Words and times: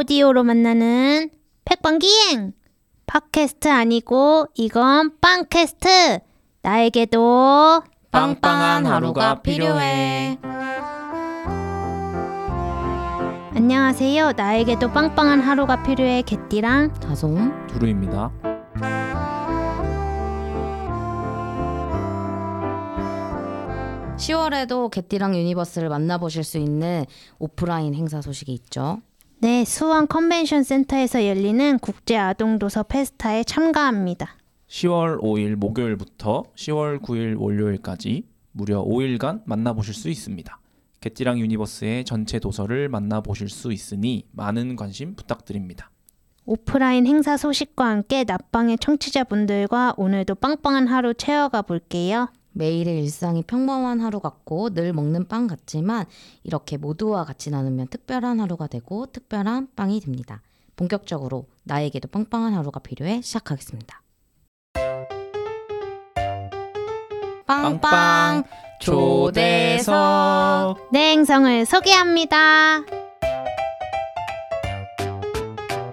오디오로 0.00 0.44
만나는 0.44 1.28
팩빵기행! 1.66 2.54
팟캐스트 3.04 3.68
아니고 3.68 4.46
이건 4.54 5.20
빵캐스트! 5.20 6.20
나에게도 6.62 7.82
빵빵한 8.10 8.86
하루가 8.86 9.42
필요해. 9.42 10.38
안녕하세요. 13.54 14.32
나에게도 14.32 14.90
빵빵한 14.90 15.40
하루가 15.40 15.82
필요해 15.82 16.22
개띠랑 16.22 16.94
다솜 16.94 17.66
두루입니다. 17.66 18.32
시월에도 24.16 24.88
개띠랑 24.88 25.36
유니버스를 25.36 25.90
만나보실 25.90 26.42
수 26.42 26.56
있는 26.56 27.04
오프라인 27.38 27.94
행사 27.94 28.22
소식이 28.22 28.50
있죠. 28.54 29.02
네, 29.42 29.64
수원 29.64 30.06
컨벤션 30.06 30.62
센터에서 30.62 31.26
열리는 31.26 31.78
국제 31.78 32.14
아동 32.14 32.58
도서 32.58 32.82
페스타에 32.82 33.42
참가합니다. 33.44 34.36
10월 34.68 35.18
5일 35.18 35.54
목요일부터 35.54 36.44
10월 36.54 37.00
9일 37.00 37.40
월요일까지 37.40 38.24
무려 38.52 38.84
5일간 38.84 39.40
만나보실 39.46 39.94
수 39.94 40.10
있습니다. 40.10 40.60
개띠랑 41.00 41.38
유니버스의 41.38 42.04
전체 42.04 42.38
도서를 42.38 42.90
만나보실 42.90 43.48
수 43.48 43.72
있으니 43.72 44.26
많은 44.32 44.76
관심 44.76 45.14
부탁드립니다. 45.16 45.90
오프라인 46.44 47.06
행사 47.06 47.38
소식과 47.38 47.86
함께 47.86 48.24
나빵의 48.24 48.76
청취자분들과 48.78 49.94
오늘도 49.96 50.34
빵빵한 50.34 50.86
하루 50.86 51.14
채워가 51.14 51.62
볼게요. 51.62 52.28
매일의 52.52 53.02
일상이 53.02 53.42
평범한 53.42 54.00
하루 54.00 54.20
같고 54.20 54.70
늘 54.70 54.92
먹는 54.92 55.28
빵 55.28 55.46
같지만 55.46 56.06
이렇게 56.42 56.76
모두와 56.76 57.24
같이 57.24 57.50
나누면 57.50 57.88
특별한 57.88 58.40
하루가 58.40 58.66
되고 58.66 59.06
특별한 59.06 59.68
빵이 59.76 60.00
됩니다. 60.00 60.42
본격적으로 60.76 61.46
나에게도 61.64 62.08
빵빵한 62.08 62.54
하루가 62.54 62.80
필요해 62.80 63.20
시작하겠습니다. 63.22 64.02
빵빵 67.46 68.44
초대석 68.80 69.94
내 70.92 71.10
행성을 71.10 71.66
소개합니다. 71.66 72.84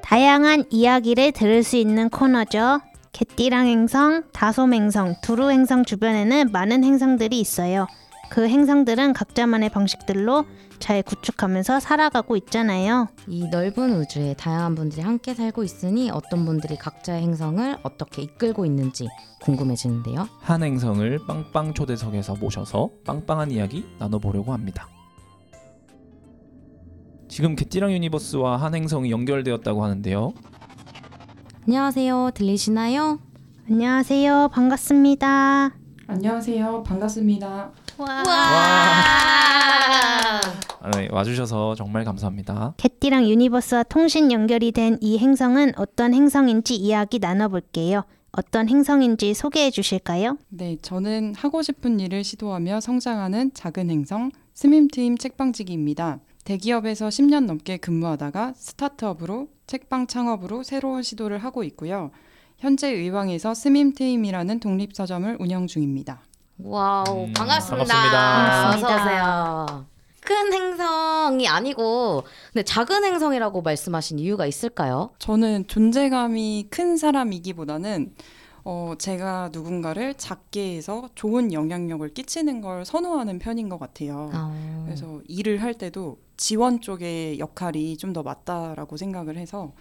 다양한 0.02 0.64
이야기를 0.70 1.34
들을 1.34 1.64
수 1.64 1.76
있는 1.76 2.10
코너죠. 2.10 2.80
개띠랑 3.18 3.66
행성, 3.66 4.26
다솜 4.32 4.76
행성, 4.76 5.16
두루 5.24 5.50
행성 5.50 5.84
주변에는 5.84 6.52
많은 6.52 6.84
행성들이 6.84 7.40
있어요. 7.40 7.88
그 8.30 8.48
행성들은 8.48 9.14
각자만의 9.14 9.70
방식들로 9.70 10.46
잘 10.78 11.02
구축하면서 11.02 11.80
살아가고 11.80 12.38
있잖아요. 12.38 13.08
이 13.26 13.48
넓은 13.48 14.00
우주에 14.00 14.36
다양한 14.36 14.76
분들이 14.76 15.02
함께 15.02 15.34
살고 15.34 15.64
있으니 15.64 16.12
어떤 16.12 16.46
분들이 16.46 16.78
각자의 16.78 17.24
행성을 17.24 17.78
어떻게 17.82 18.22
이끌고 18.22 18.68
있는지 18.68 19.08
궁금해지는데요. 19.42 20.28
한 20.42 20.62
행성을 20.62 21.20
빵빵 21.26 21.74
초대석에서 21.74 22.36
모셔서 22.36 22.92
빵빵한 23.04 23.50
이야기 23.50 23.84
나눠보려고 23.98 24.54
합니다. 24.54 24.88
지금 27.30 27.56
개띠랑 27.56 27.92
유니버스와 27.94 28.58
한 28.58 28.76
행성이 28.76 29.10
연결되었다고 29.10 29.84
하는데요. 29.84 30.34
안녕하세요. 31.68 32.32
들리시나요? 32.34 33.20
안녕하세요. 33.70 34.50
반갑습니다. 34.54 35.72
안녕하세요. 36.08 36.84
반갑습니다. 36.84 37.72
아, 40.80 40.92
네, 40.96 41.10
와주셔서 41.12 41.76
정말 41.76 42.06
감사합니다. 42.06 42.74
개띠랑 42.78 43.28
유니버스와 43.28 43.84
통신 43.84 44.32
연결이 44.32 44.72
된 44.72 44.98
이 45.02 45.18
행성은 45.20 45.74
어떤 45.78 46.14
행성인지 46.14 46.76
이야기 46.76 47.20
나눠볼게요. 47.20 48.04
어떤 48.32 48.70
행성인지 48.70 49.34
소개해 49.34 49.70
주실까요? 49.72 50.38
네, 50.48 50.78
저는 50.82 51.34
하고 51.36 51.62
싶은 51.62 52.00
일을 52.00 52.24
시도하며 52.24 52.80
성장하는 52.80 53.52
작은 53.54 53.90
행성 53.90 54.32
스밈트임 54.54 55.18
책방지기입니다. 55.18 56.20
대기업에서 56.48 57.10
10년 57.10 57.44
넘게 57.44 57.76
근무하다가 57.76 58.54
스타트업으로 58.56 59.50
책방 59.68 60.08
창업으로 60.08 60.64
새로운 60.64 61.04
시도를 61.04 61.40
하고 61.40 61.62
있고요. 61.66 62.10
현재 62.58 62.90
의왕에서 62.90 63.54
스밈트임이라는 63.54 64.62
독립 64.62 64.96
서점을 64.96 65.36
운영 65.42 65.68
중입니다. 65.68 66.22
wow 66.64 67.26
음, 67.26 67.34
반갑습니다. 67.34 67.94
반갑습니다. 67.94 68.96
어서 68.96 69.04
오세요. 69.04 69.86
큰 70.22 70.54
행성이 70.54 71.50
아니고 71.50 72.24
근데 72.54 72.64
작은 72.64 73.04
행성이라고 73.04 73.62
말씀하신 73.62 74.18
이유가 74.20 74.46
있을까요? 74.46 75.10
저는 75.20 75.68
존재감이 75.68 76.68
큰 76.70 76.96
사람이기보다는 76.96 78.14
어, 78.64 78.94
제가 78.98 79.50
누군가를 79.52 80.14
작게 80.14 80.78
해서 80.78 81.10
좋은 81.16 81.52
영향력을 81.52 82.08
끼치는 82.14 82.62
걸 82.62 82.86
선호하는 82.86 83.40
편인 83.40 83.68
것 83.68 83.80
같아요. 83.80 84.30
어, 84.34 84.84
그래서 84.86 85.22
일을 85.28 85.62
할 85.62 85.74
때도 85.74 86.20
지원 86.38 86.82
쪽의 86.82 87.40
역할이 87.40 87.98
좀 87.98 88.14
더 88.14 88.24
맞다라고 88.24 88.96
생각을 88.98 89.38
해서 89.38 89.74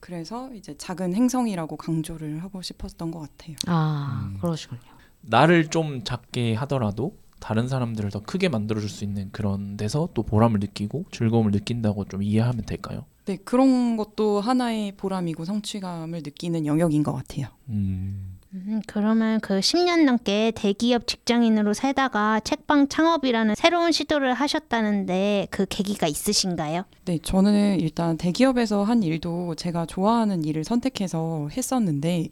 그래서 0.00 0.52
이제 0.54 0.74
작은 0.76 1.14
행성이라고 1.14 1.76
강조를 1.76 2.42
하고 2.42 2.62
싶었던 2.62 3.10
것 3.10 3.20
같아요. 3.20 3.56
아 3.66 4.30
음. 4.32 4.38
그러시군요. 4.40 4.80
나를 5.22 5.68
좀 5.70 6.02
작게 6.04 6.54
하더라도 6.54 7.16
다른 7.40 7.68
사람들을 7.68 8.10
더 8.10 8.20
크게 8.20 8.48
만들어줄 8.48 8.88
수 8.88 9.04
있는 9.04 9.30
그런 9.32 9.76
데서 9.76 10.08
또 10.14 10.22
보람을 10.22 10.60
느끼고 10.60 11.06
즐거움을 11.10 11.50
느낀다고 11.52 12.04
좀 12.06 12.22
이해하면 12.22 12.64
될까요? 12.64 13.04
네, 13.26 13.36
그런 13.36 13.96
것도 13.96 14.40
하나의 14.40 14.92
보람이고 14.92 15.44
성취감을 15.44 16.22
느끼는 16.24 16.66
영역인 16.66 17.02
것 17.02 17.12
같아요. 17.12 17.48
음, 17.70 18.33
음, 18.54 18.80
그러면 18.86 19.40
그 19.40 19.58
10년 19.58 20.04
넘게 20.04 20.52
대기업 20.54 21.08
직장인으로 21.08 21.74
살다가 21.74 22.38
책방 22.38 22.86
창업이라는 22.86 23.56
새로운 23.56 23.90
시도를 23.90 24.32
하셨다는데 24.32 25.48
그 25.50 25.66
계기가 25.68 26.06
있으신가요? 26.06 26.84
네, 27.04 27.18
저는 27.20 27.80
일단 27.80 28.16
대기업에서 28.16 28.84
한 28.84 29.02
일도 29.02 29.56
제가 29.56 29.86
좋아하는 29.86 30.44
일을 30.44 30.62
선택해서 30.62 31.48
했었는데, 31.50 32.28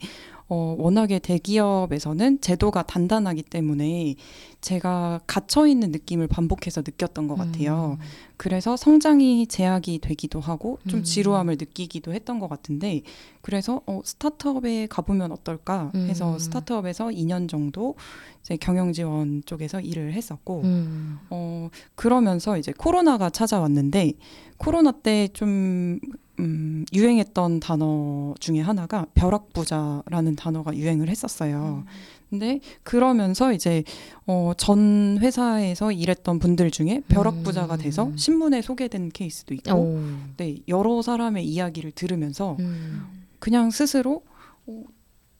어, 0.49 0.75
워낙에 0.77 1.19
대기업에서는 1.19 2.41
제도가 2.41 2.83
단단하기 2.83 3.43
때문에 3.43 4.15
제가 4.61 5.21
갇혀 5.27 5.67
있는 5.67 5.91
느낌을 5.91 6.27
반복해서 6.27 6.81
느꼈던 6.81 7.27
것 7.27 7.35
같아요. 7.35 7.97
그래서 8.37 8.75
성장이 8.77 9.47
제약이 9.47 9.99
되기도 9.99 10.39
하고 10.39 10.79
좀 10.87 10.99
음. 10.99 11.03
지루함을 11.03 11.57
느끼기도 11.59 12.13
했던 12.13 12.39
것 12.39 12.49
같은데, 12.49 13.01
그래서 13.41 13.81
어, 13.85 14.01
스타트업에 14.03 14.87
가보면 14.87 15.31
어떨까 15.31 15.91
해서 15.95 16.33
음. 16.33 16.39
스타트업에서 16.39 17.07
2년 17.07 17.49
정도 17.49 17.95
이제 18.41 18.57
경영 18.57 18.93
지원 18.93 19.43
쪽에서 19.45 19.79
일을 19.79 20.13
했었고, 20.13 20.61
음. 20.63 21.19
어, 21.29 21.69
그러면서 21.95 22.57
이제 22.57 22.73
코로나가 22.77 23.29
찾아왔는데, 23.29 24.13
코로나 24.57 24.91
때 24.91 25.27
좀, 25.33 25.99
음, 26.39 26.85
유행했던 26.93 27.59
단어 27.59 28.33
중에 28.39 28.59
하나가 28.59 29.05
벼락부자라는 29.13 30.35
단어가 30.35 30.75
유행을 30.75 31.09
했었어요. 31.09 31.83
근데 32.29 32.59
그러면서 32.81 33.53
이제, 33.53 33.83
어, 34.25 34.53
전 34.57 35.19
회사에서 35.21 35.91
일했던 35.91 36.39
분들 36.39 36.71
중에 36.71 37.03
벼락부자가 37.07 37.77
돼서 37.77 38.05
음. 38.05 38.17
신문에 38.17 38.63
소개된 38.63 39.09
케이스도 39.09 39.53
있고, 39.53 39.73
오. 39.75 40.01
네, 40.37 40.57
여러 40.67 41.03
사람의 41.03 41.45
이야기를 41.45 41.91
들으면서 41.91 42.57
음. 42.59 43.03
그냥 43.37 43.69
스스로 43.69 44.23
어, 44.65 44.83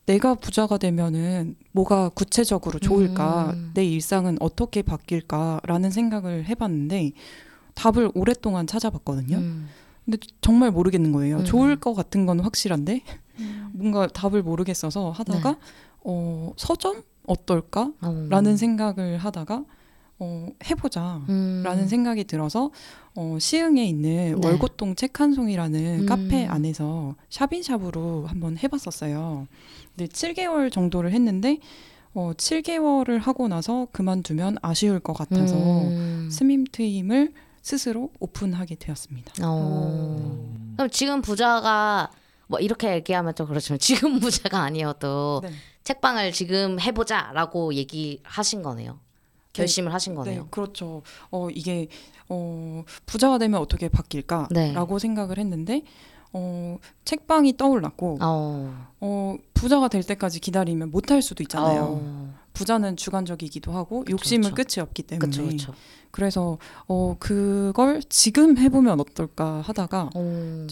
내가 0.06 0.36
부자가 0.36 0.78
되면은 0.78 1.56
뭐가 1.72 2.10
구체적으로 2.10 2.78
좋을까, 2.78 3.52
음. 3.54 3.72
내 3.74 3.84
일상은 3.86 4.38
어떻게 4.40 4.84
바뀔까라는 4.84 5.90
생각을 5.90 6.46
해봤는데 6.46 7.14
답을 7.74 8.12
오랫동안 8.14 8.68
찾아봤거든요. 8.68 9.38
음. 10.06 10.12
근데 10.12 10.18
정말 10.42 10.72
모르겠는 10.72 11.12
거예요. 11.12 11.38
음. 11.38 11.46
좋을 11.46 11.76
것 11.78 11.94
같은 11.94 12.26
건 12.26 12.40
확실한데 12.40 13.02
뭔가 13.74 14.08
답을 14.08 14.44
모르겠어서 14.44 15.12
하다가 15.12 15.52
네. 15.52 15.58
어, 16.02 16.54
서점 16.58 17.04
어떨까? 17.26 17.92
어. 18.02 18.28
라는 18.30 18.58
생각을 18.58 19.18
하다가 19.18 19.64
어, 20.20 20.48
해보자. 20.70 21.22
음. 21.30 21.62
라는 21.66 21.88
생각이 21.88 22.26
들어서 22.26 22.72
어, 23.16 23.38
시흥에 23.40 23.86
있는 23.86 24.40
네. 24.40 24.48
월고동 24.48 24.96
책 24.96 25.20
한 25.20 25.34
송이라는 25.34 26.02
음. 26.02 26.06
카페 26.06 26.46
안에서 26.46 27.16
샵인샵으로 27.30 28.26
한번 28.28 28.58
해봤었어요. 28.58 29.48
근데 29.96 30.08
7개월 30.12 30.72
정도를 30.72 31.12
했는데 31.12 31.60
어, 32.14 32.32
7개월을 32.36 33.20
하고 33.20 33.48
나서 33.48 33.88
그만두면 33.92 34.58
아쉬울 34.62 35.00
것 35.00 35.14
같아서 35.14 35.56
음. 35.56 36.30
스밈트임을 36.32 37.34
스스로 37.64 38.12
오픈하게 38.20 38.76
되었습니다. 38.76 39.34
어. 39.42 40.74
그럼 40.76 40.90
지금 40.92 41.22
부자가 41.22 42.12
뭐 42.48 42.60
이렇게 42.60 42.94
얘기하면 42.94 43.34
좀 43.34 43.48
그렇지만 43.48 43.80
지금 43.80 44.20
부자가 44.20 44.60
아니어도 44.60 45.40
네. 45.44 45.52
책방을 45.84 46.34
지금 46.34 46.80
해보자라고 46.80 47.74
얘기하신 47.74 48.62
거네요. 48.62 49.00
결심을 49.54 49.94
하신 49.94 50.14
네, 50.14 50.18
거네요. 50.18 50.48
그렇죠. 50.50 51.04
어 51.32 51.50
이게 51.50 51.88
어 52.28 52.84
부자가 53.06 53.38
되면 53.38 53.62
어떻게 53.62 53.88
바뀔까라고 53.88 54.50
네. 54.54 55.00
생각을 55.00 55.38
했는데 55.38 55.84
어 56.34 56.78
책방이 57.06 57.56
떠올랐고 57.56 58.18
어. 58.20 58.88
어 59.00 59.36
부자가 59.54 59.88
될 59.88 60.04
때까지 60.04 60.40
기다리면 60.40 60.92
못할 60.92 61.22
수도 61.22 61.44
있잖아요. 61.44 62.34
어. 62.54 62.58
부자는 62.64 62.96
주관적이기도 62.96 63.72
하고 63.72 64.02
그쵸, 64.02 64.12
욕심은 64.12 64.54
그쵸. 64.54 64.80
끝이 64.80 64.84
없기 64.84 65.04
때문에 65.04 65.26
그쵸 65.26 65.46
그쵸. 65.48 65.74
그래서 66.12 66.58
어 66.88 67.16
그걸 67.20 68.02
지금 68.08 68.58
해보면 68.58 69.00
어떨까 69.00 69.62
하다가 69.62 70.12
어. 70.14 70.68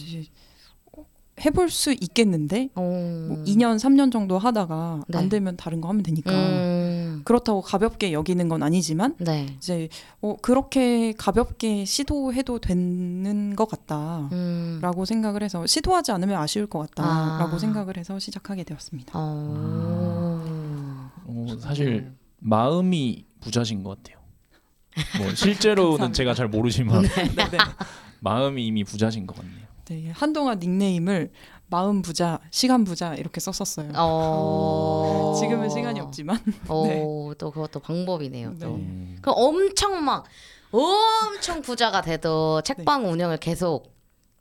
어, 0.92 1.04
해볼 1.44 1.70
수 1.70 1.92
있겠는데 1.92 2.68
어. 2.74 2.82
뭐 3.28 3.42
2년 3.44 3.76
3년 3.76 4.12
정도 4.12 4.38
하다가 4.38 5.02
네. 5.08 5.18
안 5.18 5.28
되면 5.28 5.56
다른 5.56 5.80
거 5.80 5.88
하면 5.88 6.02
되니까 6.04 6.30
음. 6.30 7.22
그렇다고 7.24 7.60
가볍게 7.60 8.12
여기는 8.12 8.48
건 8.48 8.62
아니지만 8.62 9.16
네. 9.18 9.46
이제 9.56 9.88
어 10.20 10.36
그렇게 10.40 11.12
가볍게 11.12 11.84
시도해도 11.84 12.60
되는 12.60 13.56
것 13.56 13.68
같다라고 13.68 14.30
음. 14.32 15.04
생각을 15.04 15.42
해서 15.42 15.66
시도하지 15.66 16.12
않으면 16.12 16.40
아쉬울 16.40 16.66
것 16.66 16.78
같다라고 16.94 17.56
아. 17.56 17.58
생각을 17.58 17.96
해서 17.96 18.18
시작하게 18.18 18.62
되었습니다. 18.64 19.12
어. 19.14 20.61
어, 21.26 21.46
사실 21.60 22.12
마음이 22.38 23.24
부자신 23.40 23.82
것 23.82 23.96
같아요. 24.02 24.18
뭐 25.18 25.34
실제로는. 25.34 26.12
제가 26.12 26.34
잘 26.34 26.48
모르지만 26.48 27.02
네, 27.16 27.24
네. 27.34 27.58
마음이 28.20 28.66
이미 28.66 28.84
부자신 28.84 29.26
것 29.26 29.36
같네요. 29.36 29.62
네, 29.86 30.10
한동안 30.10 30.58
닉네임을 30.58 31.32
마음 31.66 32.02
부자, 32.02 32.38
시간 32.50 32.84
부자 32.84 33.14
이렇게 33.14 33.40
썼었어요. 33.40 33.92
어. 33.96 35.34
지금은 35.40 35.70
시간이 35.70 36.00
없지만 36.00 36.38
어, 36.68 36.84
네. 36.86 37.00
또 37.38 37.50
그것도 37.50 37.80
방법이네요. 37.80 38.56
또. 38.60 38.66
네. 38.66 38.74
음, 38.74 39.18
그럼 39.20 39.34
엄청 39.38 40.04
막 40.04 40.24
엄청 40.70 41.62
부자가 41.62 42.00
돼도 42.02 42.62
책방 42.62 43.10
운영을 43.10 43.38
계속 43.38 43.92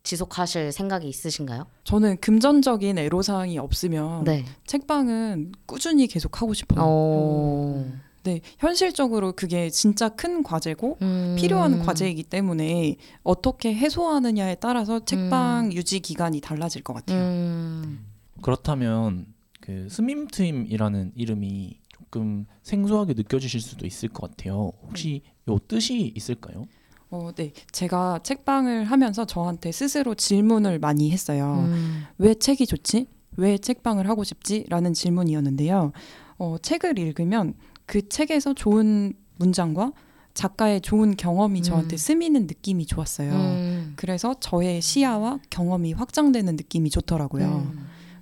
지속하실 0.04 0.72
생각이 0.72 1.08
있으신가요? 1.08 1.68
저는 1.84 2.18
금전적인 2.18 2.98
애로사항이 2.98 3.58
없으면 3.60 4.24
네. 4.24 4.46
책방은 4.66 5.54
꾸준히 5.66 6.08
계속 6.08 6.42
하고 6.42 6.54
싶어요. 6.54 6.80
어. 6.84 7.92
네, 8.24 8.42
현실적으로 8.60 9.34
그게 9.34 9.70
진짜 9.70 10.10
큰 10.10 10.44
과제고 10.44 10.98
음. 11.02 11.36
필요한 11.40 11.80
과제이기 11.80 12.24
때문에 12.24 12.98
어떻게 13.24 13.74
해소하느냐에 13.74 14.56
따라서 14.56 15.04
책방 15.04 15.74
유지 15.74 16.00
기간이 16.00 16.40
달라질 16.40 16.84
것 16.84 16.94
같아요. 16.94 17.20
음. 17.20 18.06
그렇다면 18.42 19.26
그 19.60 19.88
스밈트임이라는 19.90 21.14
이름이 21.16 21.80
조금 21.90 22.46
생소하게 22.62 23.14
느껴지실 23.14 23.60
수도 23.62 23.86
있을 23.88 24.10
것 24.10 24.30
같아요. 24.30 24.72
혹시 24.84 25.22
요 25.48 25.58
뜻이 25.68 26.12
있을까요? 26.16 26.68
어, 27.12 27.32
네, 27.36 27.52
제가 27.74 28.20
책방을 28.24 28.86
하면서 28.86 29.26
저한테 29.26 29.74
스스로 29.74 30.16
질문을 30.16 30.80
많이 30.80 31.12
했어요. 31.12 31.66
음. 31.68 32.06
왜 32.18 32.34
책이 32.34 32.66
좋지? 32.66 33.08
왜 33.36 33.58
책방을 33.58 34.08
하고 34.08 34.24
싶지? 34.24 34.66
라는 34.70 34.94
질문이었는데요. 34.94 35.92
어, 36.38 36.56
책을 36.62 36.98
읽으면 36.98 37.54
그 37.86 38.08
책에서 38.08 38.54
좋은 38.54 39.14
문장과 39.36 39.92
작가의 40.34 40.80
좋은 40.80 41.18
경험이 41.18 41.62
저한테 41.62 41.96
음. 41.96 41.98
스미는 41.98 42.42
느낌이 42.48 42.86
좋았어요. 42.86 43.34
음. 43.34 43.94
그래서 43.98 44.34
저의 44.40 44.82
시야와 44.82 45.40
경험이 45.50 45.92
확장되는 45.92 46.56
느낌이 46.56 46.90
좋더라고요. 46.90 47.74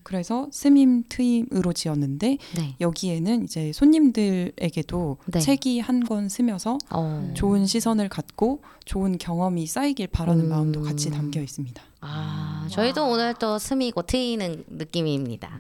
음. 0.09 0.19
그래서 0.19 0.47
스밈 0.51 1.03
트임으로 1.07 1.73
지었는데 1.73 2.37
네. 2.55 2.75
여기에는 2.81 3.43
이제 3.43 3.71
손님들에게도 3.71 5.17
네. 5.27 5.39
책이 5.39 5.79
한권 5.79 6.29
쓰면서 6.29 6.77
어. 6.89 7.31
좋은 7.35 7.65
시선을 7.65 8.09
갖고 8.09 8.61
좋은 8.85 9.17
경험이 9.17 9.67
쌓이길 9.67 10.07
바라는 10.07 10.45
음. 10.45 10.49
마음도 10.49 10.81
같이 10.81 11.11
담겨 11.11 11.41
있습니다. 11.41 11.81
아, 12.01 12.65
저희도 12.71 13.09
오늘 13.09 13.33
또 13.33 13.59
스미고 13.59 14.03
트이는 14.03 14.63
느낌입니다. 14.67 15.59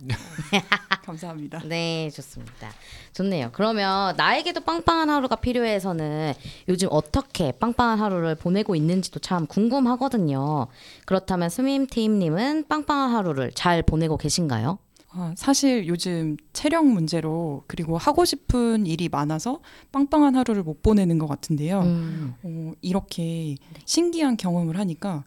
감사합니다. 1.03 1.61
네, 1.65 2.09
좋습니다. 2.11 2.69
좋네요. 3.13 3.49
그러면 3.51 4.15
나에게도 4.15 4.61
빵빵한 4.61 5.09
하루가 5.09 5.35
필요해서는 5.35 6.33
요즘 6.69 6.87
어떻게 6.91 7.51
빵빵한 7.51 7.99
하루를 7.99 8.35
보내고 8.35 8.75
있는지도 8.75 9.19
참 9.19 9.47
궁금하거든요. 9.47 10.67
그렇다면 11.05 11.49
스밈팀님은 11.49 12.67
빵빵한 12.67 13.11
하루를 13.11 13.51
잘 13.53 13.81
보내고 13.81 14.17
계신가요? 14.17 14.77
아, 15.11 15.33
사실 15.35 15.87
요즘 15.87 16.37
체력 16.53 16.85
문제로 16.85 17.63
그리고 17.67 17.97
하고 17.97 18.25
싶은 18.25 18.85
일이 18.85 19.09
많아서 19.09 19.59
빵빵한 19.91 20.35
하루를 20.35 20.61
못 20.61 20.83
보내는 20.83 21.17
것 21.17 21.27
같은데요. 21.27 21.81
음. 21.81 22.35
어, 22.43 22.73
이렇게 22.81 23.55
신기한 23.85 24.37
경험을 24.37 24.77
하니까 24.77 25.23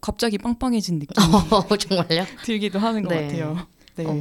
갑자기 0.00 0.38
빵빵해진 0.38 0.98
느낌이 0.98 1.26
어, 1.52 1.76
정말요? 1.76 2.24
들기도 2.44 2.78
하는 2.78 3.02
것 3.02 3.10
네. 3.10 3.26
같아요. 3.26 3.58
네. 3.96 4.06
어, 4.06 4.14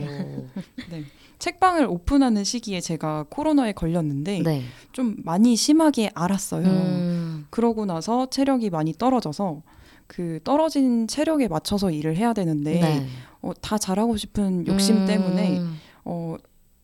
네. 0.89 1.03
책방을 1.39 1.85
오픈하는 1.85 2.43
시기에 2.43 2.81
제가 2.81 3.25
코로나에 3.29 3.71
걸렸는데 3.71 4.43
네. 4.43 4.63
좀 4.91 5.15
많이 5.23 5.55
심하게 5.55 6.11
알았어요. 6.13 6.67
음. 6.67 7.47
그러고 7.49 7.85
나서 7.85 8.29
체력이 8.29 8.69
많이 8.69 8.93
떨어져서 8.93 9.63
그 10.05 10.39
떨어진 10.43 11.07
체력에 11.07 11.47
맞춰서 11.47 11.89
일을 11.89 12.15
해야 12.15 12.33
되는데 12.33 12.79
네. 12.79 13.07
어, 13.41 13.53
다 13.59 13.77
잘하고 13.77 14.17
싶은 14.17 14.67
욕심 14.67 14.97
음. 14.97 15.05
때문에 15.07 15.61
어, 16.05 16.35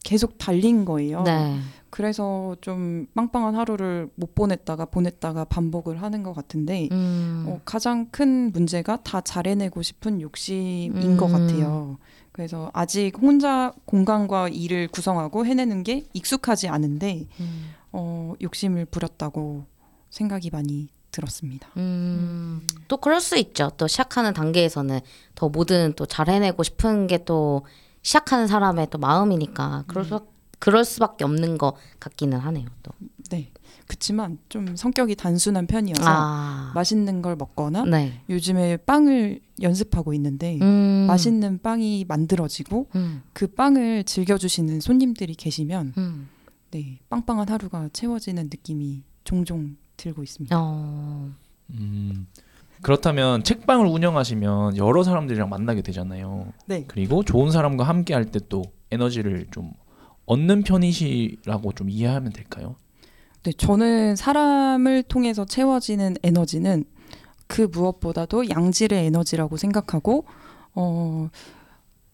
계속 0.03 0.37
달린 0.37 0.85
거예요. 0.85 1.21
네. 1.23 1.59
그래서 1.97 2.55
좀 2.61 3.07
빵빵한 3.15 3.55
하루를 3.55 4.07
못 4.13 4.35
보냈다가 4.35 4.85
보냈다가 4.85 5.45
반복을 5.45 5.99
하는 6.03 6.21
것 6.21 6.31
같은데 6.31 6.87
음. 6.91 7.45
어, 7.47 7.59
가장 7.65 8.05
큰 8.11 8.51
문제가 8.51 8.97
다 8.97 9.19
잘해내고 9.19 9.81
싶은 9.81 10.21
욕심인 10.21 10.95
음. 10.95 11.17
것 11.17 11.25
같아요. 11.25 11.97
그래서 12.31 12.69
아직 12.73 13.13
혼자 13.19 13.73
공간과 13.85 14.47
일을 14.47 14.89
구성하고 14.89 15.47
해내는 15.47 15.81
게 15.81 16.05
익숙하지 16.13 16.67
않은데 16.67 17.25
음. 17.39 17.71
어, 17.91 18.35
욕심을 18.43 18.85
부렸다고 18.85 19.65
생각이 20.11 20.51
많이 20.51 20.89
들었습니다. 21.09 21.67
음, 21.77 22.61
또 22.87 22.97
그럴 22.97 23.19
수 23.21 23.39
있죠. 23.39 23.71
또 23.75 23.87
시작하는 23.87 24.35
단계에서는 24.35 24.99
더 25.33 25.49
뭐든 25.49 25.93
또 25.95 26.05
잘 26.05 26.29
해내고 26.29 26.61
싶은 26.61 27.07
게 27.07 27.25
또 27.25 27.65
시작하는 28.03 28.45
사람의 28.45 28.87
또 28.91 28.99
마음이니까 28.99 29.85
그럴 29.87 30.05
수 30.05 30.13
그럴 30.59 30.83
수밖에 30.85 31.23
없는 31.23 31.57
것 31.57 31.75
같기는 31.99 32.37
하네요. 32.37 32.67
또. 32.83 32.91
네. 33.29 33.51
그렇지만 33.85 34.37
좀 34.49 34.75
성격이 34.75 35.15
단순한 35.15 35.65
편이어서 35.67 36.03
아, 36.03 36.71
맛있는 36.75 37.21
걸 37.21 37.35
먹거나 37.37 37.85
네. 37.85 38.21
요즘에 38.29 38.77
빵을 38.77 39.39
연습하고 39.61 40.13
있는데 40.15 40.57
음, 40.61 41.05
맛있는 41.07 41.59
빵이 41.61 42.05
만들어지고 42.07 42.87
음, 42.95 43.21
그 43.33 43.47
빵을 43.47 44.03
즐겨주시는 44.03 44.81
손님들이 44.81 45.35
계시면 45.35 45.93
음. 45.97 46.27
네 46.71 46.99
빵빵한 47.09 47.47
하루가 47.49 47.87
채워지는 47.93 48.45
느낌이 48.45 49.03
종종 49.23 49.77
들고 49.95 50.21
있습니다. 50.23 50.55
어, 50.59 51.31
음, 51.71 52.27
그렇다면 52.81 53.43
책방을 53.43 53.85
운영하시면 53.87 54.75
여러 54.77 55.03
사람들이랑 55.03 55.47
만나게 55.49 55.81
되잖아요. 55.81 56.51
네. 56.65 56.83
그리고 56.87 57.23
좋은 57.23 57.51
사람과 57.51 57.85
함께 57.85 58.13
할 58.13 58.25
때 58.25 58.39
또 58.49 58.63
에너지를 58.91 59.47
좀 59.51 59.71
얻는 60.27 60.63
편이시라고 60.63 61.71
좀 61.71 61.89
이해하면 61.89 62.31
될까요? 62.33 62.75
네, 63.43 63.51
저는 63.53 64.15
사람을 64.15 65.03
통해서 65.03 65.45
채워지는 65.45 66.17
에너지는 66.21 66.83
그 67.47 67.61
무엇보다도 67.61 68.49
양질의 68.49 69.05
에너지라고 69.05 69.57
생각하고 69.57 70.25
어 70.75 71.29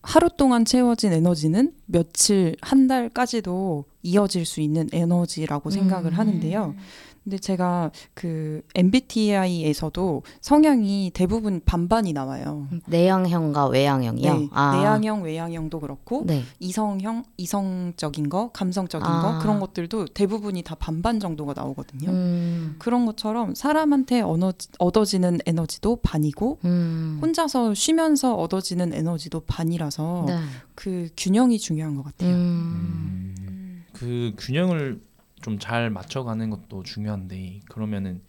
하루 0.04 0.30
동안 0.30 0.64
채워진 0.64 1.12
에너지는 1.12 1.74
며칠 1.86 2.56
한 2.62 2.88
달까지도 2.88 3.86
이어질 4.04 4.46
수 4.46 4.62
있는 4.62 4.90
에너지라고 4.92 5.72
생각을 5.72 6.12
음. 6.12 6.18
하는데요. 6.18 6.76
근데 7.24 7.38
제가 7.38 7.92
그 8.14 8.62
MBTI에서도 8.76 10.24
성향이 10.42 11.12
대부분 11.14 11.62
반반이 11.64 12.12
나와요. 12.12 12.68
내향형과 12.88 13.68
외향형이요. 13.68 14.34
네, 14.34 14.50
아, 14.52 14.76
내향형, 14.76 15.24
외향형도 15.24 15.80
그렇고 15.80 16.24
네. 16.26 16.44
이성형, 16.60 17.24
이성적인 17.38 18.28
거, 18.28 18.50
감성적인 18.52 19.08
아. 19.08 19.22
거 19.22 19.40
그런 19.40 19.62
것들도 19.62 20.08
대부분이 20.08 20.64
다 20.64 20.76
반반 20.76 21.22
정도가 21.22 21.54
나오거든요. 21.56 22.10
음, 22.12 22.76
그런 22.78 23.06
것처럼 23.06 23.56
사람한테 23.56 24.20
얻어, 24.22 24.52
얻어지는 24.80 25.40
에너지도 25.46 25.98
반이고 25.98 26.60
음, 26.66 27.20
혼자서 27.22 27.74
쉬면서 27.74 28.36
얻어지는 28.36 28.94
에너지도 28.94 29.40
반이라서 29.42 30.26
네. 30.28 30.40
그 30.76 31.08
균형이 31.16 31.58
중요한 31.58 31.96
것 31.96 32.04
같아요. 32.04 32.36
음, 32.36 33.86
그 33.94 34.34
균형을 34.38 35.00
좀 35.44 35.60
잘 35.60 35.90
맞춰가는 35.90 36.50
것도 36.50 36.84
중요한데 36.84 37.62
그러면은 37.70 38.22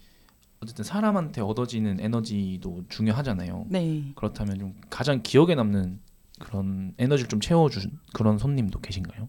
어쨌든 0.61 0.83
사람한테 0.83 1.41
얻어지는 1.41 1.99
에너지도 1.99 2.83
중요하잖아요. 2.89 3.65
네. 3.69 4.11
그렇다면 4.15 4.59
좀 4.59 4.75
가장 4.89 5.21
기억에 5.23 5.55
남는 5.55 5.99
그런 6.39 6.93
에너지를 6.97 7.29
좀 7.29 7.39
채워준 7.39 7.99
그런 8.13 8.37
손님도 8.37 8.79
계신가요? 8.81 9.27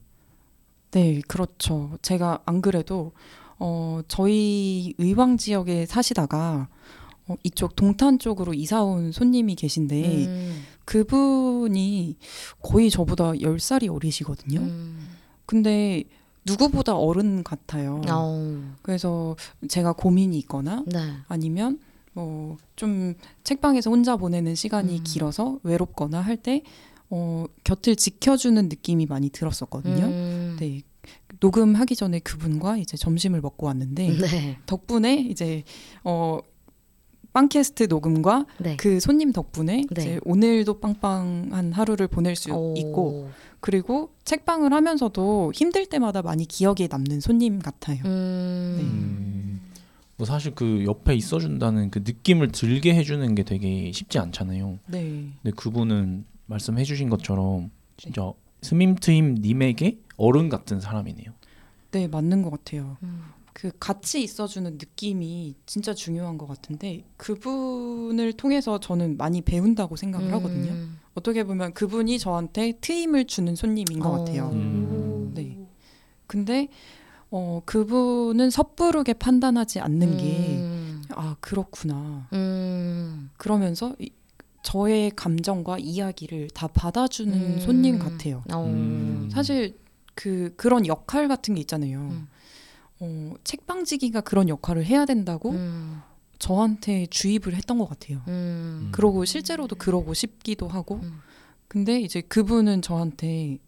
네, 0.93 1.21
그렇죠. 1.29 1.99
제가 2.03 2.43
안 2.47 2.61
그래도 2.63 3.13
어, 3.59 4.01
저희 4.09 4.95
의왕 4.99 5.37
지역에 5.37 5.87
사시다가 5.87 6.69
어, 7.29 7.35
이쪽 7.43 7.77
동탄 7.77 8.19
쪽으로 8.19 8.55
이사 8.55 8.83
온 8.83 9.13
손님이 9.13 9.57
계신데 9.57 10.27
음. 10.27 10.63
그분이 10.85 12.17
거의 12.63 12.89
저보다 12.91 13.33
10살이 13.33 13.93
어리시거든요. 13.93 14.61
음. 14.61 15.09
근데 15.45 16.05
누구보다 16.47 16.97
어른 16.97 17.43
같아요. 17.45 18.01
어. 18.11 18.75
그래서 18.83 19.37
제가 19.69 19.93
고민이 19.93 20.39
있거나 20.39 20.85
네. 20.87 20.99
아니면 21.29 21.81
뭐 22.15 22.57
좀 22.77 23.15
책방에서 23.43 23.91
혼자 23.91 24.17
보내는 24.17 24.55
시간이 24.55 24.99
음. 24.99 25.05
길어서 25.05 25.59
외롭거나 25.63 26.21
할 26.21 26.37
때 26.37 26.63
어, 27.09 27.47
곁을 27.65 27.97
지켜주는 27.97 28.69
느낌이 28.69 29.07
많이 29.07 29.31
들었었거든요. 29.31 30.05
음. 30.07 30.57
네. 30.61 30.83
녹음하기 31.41 31.97
전에 31.97 32.19
그분과 32.19 32.77
이제 32.79 32.97
점심을 32.97 33.41
먹고 33.41 33.67
왔는데 33.67 34.09
네. 34.19 34.59
덕분에 34.67 35.15
이제 35.17 35.63
어 36.05 36.41
빵캐스트 37.37 37.85
녹음과 37.91 38.47
네. 38.57 38.77
그 38.79 38.99
손님 38.99 39.31
덕분에 39.31 39.85
네. 39.91 40.03
이제 40.03 40.21
오늘도 40.25 40.81
빵빵한 40.81 41.71
하루를 41.71 42.09
보낼 42.09 42.35
수 42.35 42.51
오. 42.51 42.73
있고 42.79 43.29
그리고 43.61 44.15
책방을 44.25 44.73
하면서도 44.73 45.53
힘들 45.55 45.85
때마다 45.85 46.23
많이 46.23 46.47
기억에 46.47 46.89
남는 46.91 47.21
손님 47.21 47.59
같아요. 47.59 47.99
음. 48.07 48.79
음, 48.81 49.61
뭐 50.17 50.27
사실 50.27 50.55
그 50.55 50.85
옆에 50.87 51.15
있어준다는 51.15 51.91
그 51.91 51.99
느낌을 51.99 52.53
들게 52.53 52.95
해주는 52.95 53.35
게 53.35 53.43
되게 53.43 53.93
쉽지 53.93 54.19
않잖아요. 54.19 54.79
네. 54.87 55.29
근데 55.43 55.55
그분은 55.55 56.25
말씀해주신 56.47 57.11
것처럼 57.11 57.71
진짜 57.99 58.33
스밈트임 58.63 59.35
님에게 59.43 59.99
어른 60.17 60.49
같은 60.49 60.81
사람이네요. 60.81 61.33
네, 61.91 62.09
맞는 62.09 62.41
것 62.41 62.51
같아요. 62.51 62.97
음. 63.03 63.36
그 63.59 63.71
같이 63.81 64.23
있어주는 64.23 64.71
느낌이 64.75 65.55
진짜 65.65 65.95
중요한 65.95 66.37
것 66.37 66.47
같은데 66.47 67.05
그분을 67.17 68.35
통해서 68.35 68.79
저는 68.79 69.17
많이 69.17 69.41
배운다고 69.41 69.97
생각을 69.97 70.31
하거든요. 70.35 70.73
음. 70.73 70.99
어떻게 71.15 71.43
보면 71.43 71.73
그분이 71.73 72.19
저한테 72.19 72.75
트임을 72.83 73.25
주는 73.25 73.57
손님인 73.57 73.99
것 74.01 74.11
어. 74.11 74.19
같아요. 74.19 74.51
음. 74.53 75.33
네. 75.35 75.59
근데 76.27 76.69
어 77.31 77.63
그분은 77.65 78.51
섣부르게 78.51 79.15
판단하지 79.15 79.81
않는 79.81 80.19
게 80.19 80.57
음. 80.59 81.03
아 81.13 81.37
그렇구나. 81.41 82.29
음. 82.35 83.31
그러면서 83.39 83.97
이- 83.99 84.11
저의 84.63 85.13
감정과 85.17 85.79
이야기를 85.79 86.51
다 86.51 86.67
받아주는 86.67 87.33
음. 87.33 87.59
손님 87.61 87.99
같아요. 87.99 88.45
어. 88.53 88.67
음. 88.67 89.31
사실 89.33 89.79
그 90.15 90.53
그런 90.59 90.87
역할 90.87 91.27
같은 91.27 91.55
게 91.55 91.61
있잖아요. 91.63 92.13
음. 93.03 93.33
어, 93.33 93.37
책방지기가 93.45 94.23
그런 94.23 94.49
역할을 94.49 94.85
해야 94.85 95.05
된다고 95.05 95.51
음. 95.51 96.03
저한테 96.39 97.07
주입을 97.07 97.55
했던 97.55 97.79
것 97.79 97.89
같아요. 97.89 98.23
음. 98.29 98.89
그러고 98.93 99.25
실제로도 99.25 99.77
그러고 99.77 100.15
싶기도 100.15 100.69
하고. 100.69 101.01
음. 101.03 101.21
근데 101.69 102.01
이제 102.01 102.21
그분은 102.21 102.83
저한테 102.83 103.59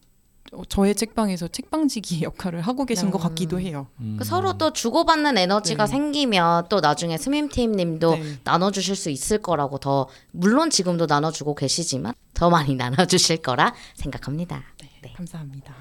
어, 0.53 0.63
저의 0.65 0.95
책방에서 0.95 1.49
책방지기 1.49 2.23
역할을 2.25 2.61
하고 2.63 2.85
계신 2.85 3.11
것 3.11 3.19
음. 3.21 3.29
같기도 3.29 3.61
해요. 3.61 3.89
음. 4.01 4.17
그 4.19 4.25
서로 4.25 4.57
또 4.57 4.73
주고받는 4.73 5.37
에너지가 5.37 5.85
네. 5.85 5.91
생기면 5.91 6.67
또 6.69 6.81
나중에 6.81 7.17
스밈팀님도 7.19 8.15
네. 8.15 8.39
나눠주실 8.45 8.97
수 8.97 9.11
있을 9.11 9.39
거라고 9.39 9.79
더 9.79 10.09
물론 10.31 10.71
지금도 10.71 11.07
나눠주고 11.07 11.55
계시지만 11.55 12.15
더 12.35 12.51
많이 12.51 12.75
나눠주실 12.77 13.39
거라 13.43 13.75
생각합니다. 13.95 14.63
네. 15.03 15.13
감사합니다. 15.17 15.75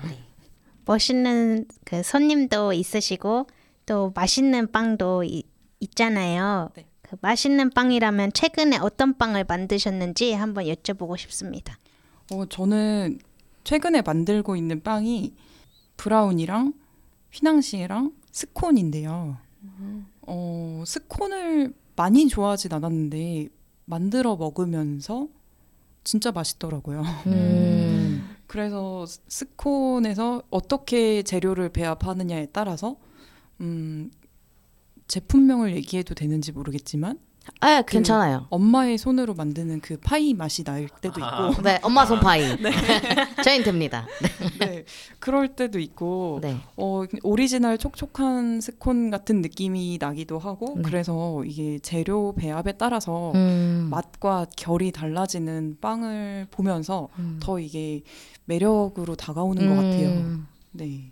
멋있는 0.88 1.66
그 1.86 2.02
손님도 2.04 2.74
있으시고 2.74 3.48
또 3.86 4.12
맛있는 4.16 4.72
빵도 4.72 5.24
이- 5.26 5.44
있잖아요. 5.80 6.70
네. 6.76 6.88
그 7.02 7.16
맛있는 7.22 7.70
빵이라면 7.70 8.34
최근에 8.34 8.78
어떤 8.78 9.18
빵을 9.18 9.46
만드셨는지 9.48 10.34
한번 10.34 10.66
여쭤보고 10.66 11.18
싶습니다. 11.18 11.78
어, 12.34 12.46
저는 12.46 13.20
최근에 13.64 14.02
만들고 14.02 14.56
있는 14.56 14.82
빵이 14.82 15.34
브라우니랑 15.98 16.74
휘낭시에랑 17.32 18.14
스콘인데요. 18.32 19.38
어, 20.24 20.84
스콘을 20.86 21.74
많이 21.96 22.28
좋아하진 22.28 22.74
않았는데 22.74 23.48
만들어 23.86 24.36
먹으면서 24.36 25.28
진짜 26.04 26.32
맛있더라고요. 26.32 27.02
음. 27.28 28.07
그래서 28.48 29.06
스- 29.06 29.22
스콘에서 29.28 30.44
어떻게 30.50 31.22
재료를 31.24 31.70
배합하느냐에 31.70 32.48
따라서 32.48 32.98
음, 33.62 34.12
제품명을 35.08 35.76
얘기해도 35.76 36.16
되는지 36.16 36.52
모르겠지만 36.52 37.20
아 37.60 37.82
괜찮아요. 37.82 38.46
엄마의 38.50 38.98
손으로 38.98 39.34
만드는 39.34 39.82
그 39.82 39.98
파이 39.98 40.34
맛이 40.34 40.64
날 40.64 40.88
때도 41.02 41.20
있고 41.20 41.62
네 41.62 41.80
엄마 41.84 42.06
손파이. 42.06 42.58
저희는 43.44 43.66
됩니다. 43.66 44.06
네, 44.60 44.86
그럴 45.20 45.50
때도 45.50 45.80
있고 45.80 46.40
네. 46.42 46.58
어, 46.76 47.04
오리지널 47.24 47.78
촉촉한 47.78 48.62
스콘 48.62 49.10
같은 49.10 49.42
느낌이 49.42 49.98
나기도 50.00 50.40
하고 50.40 50.76
네. 50.78 50.82
그래서 50.84 51.44
이게 51.46 51.80
재료 51.80 52.34
배합에 52.36 52.74
따라서 52.74 53.32
음. 53.36 53.88
맛과 53.90 54.48
결이 54.56 54.92
달라지는 54.92 55.78
빵을 55.82 56.48
보면서 56.52 57.10
음. 57.20 57.40
더 57.42 57.60
이게 57.60 58.04
매력으로 58.46 59.16
다가오는 59.16 59.68
것 59.68 59.76
같아요. 59.76 60.08
음. 60.10 60.48
네. 60.72 61.10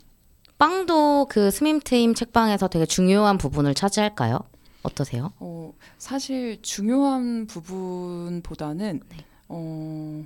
빵도 0.58 1.26
그 1.28 1.50
스밈트임 1.50 2.14
책방에서 2.14 2.68
되게 2.68 2.86
중요한 2.86 3.36
부분을 3.36 3.74
차지할까요? 3.74 4.38
어떠세요? 4.86 5.32
어, 5.38 5.72
사실 5.98 6.60
중요한 6.62 7.46
부분보다는 7.46 9.00
네. 9.08 9.16
어, 9.48 10.24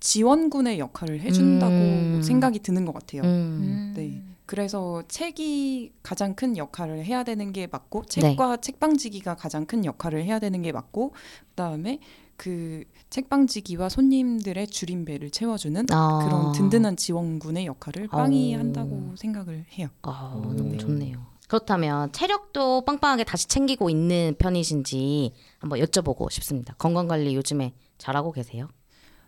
지원군의 0.00 0.78
역할을 0.78 1.20
해준다고 1.20 1.74
음. 1.74 2.22
생각이 2.22 2.58
드는 2.58 2.84
것 2.84 2.92
같아요. 2.92 3.22
음. 3.22 3.94
네. 3.96 4.22
그래서 4.46 5.02
책이 5.08 5.92
가장 6.02 6.34
큰 6.34 6.56
역할을 6.56 7.04
해야 7.04 7.24
되는 7.24 7.52
게 7.52 7.66
맞고 7.66 8.02
네. 8.02 8.20
책과 8.20 8.58
책방지기가 8.58 9.36
가장 9.36 9.64
큰 9.64 9.84
역할을 9.86 10.22
해야 10.24 10.38
되는 10.38 10.60
게 10.60 10.70
맞고 10.70 11.14
그다음에 11.50 11.98
그 12.36 12.84
책방지기와 13.08 13.88
손님들의 13.88 14.66
줄임배를 14.66 15.30
채워주는 15.30 15.86
아. 15.90 16.18
그런 16.24 16.52
든든한 16.52 16.96
지원군의 16.96 17.64
역할을 17.66 18.08
빵이 18.08 18.54
어. 18.54 18.58
한다고 18.58 19.14
생각을 19.16 19.64
해요. 19.78 19.88
아, 20.02 20.34
오. 20.36 20.52
너무 20.52 20.76
좋네요. 20.76 21.24
그렇다면 21.48 22.10
체력도 22.12 22.84
빵빵하게 22.84 23.24
다시 23.24 23.46
챙기고 23.48 23.90
있는 23.90 24.34
편이신지 24.38 25.32
한번 25.58 25.78
여쭤보고 25.80 26.30
싶습니다. 26.30 26.74
건강 26.78 27.06
관리 27.06 27.34
요즘에 27.34 27.74
잘하고 27.98 28.32
계세요? 28.32 28.68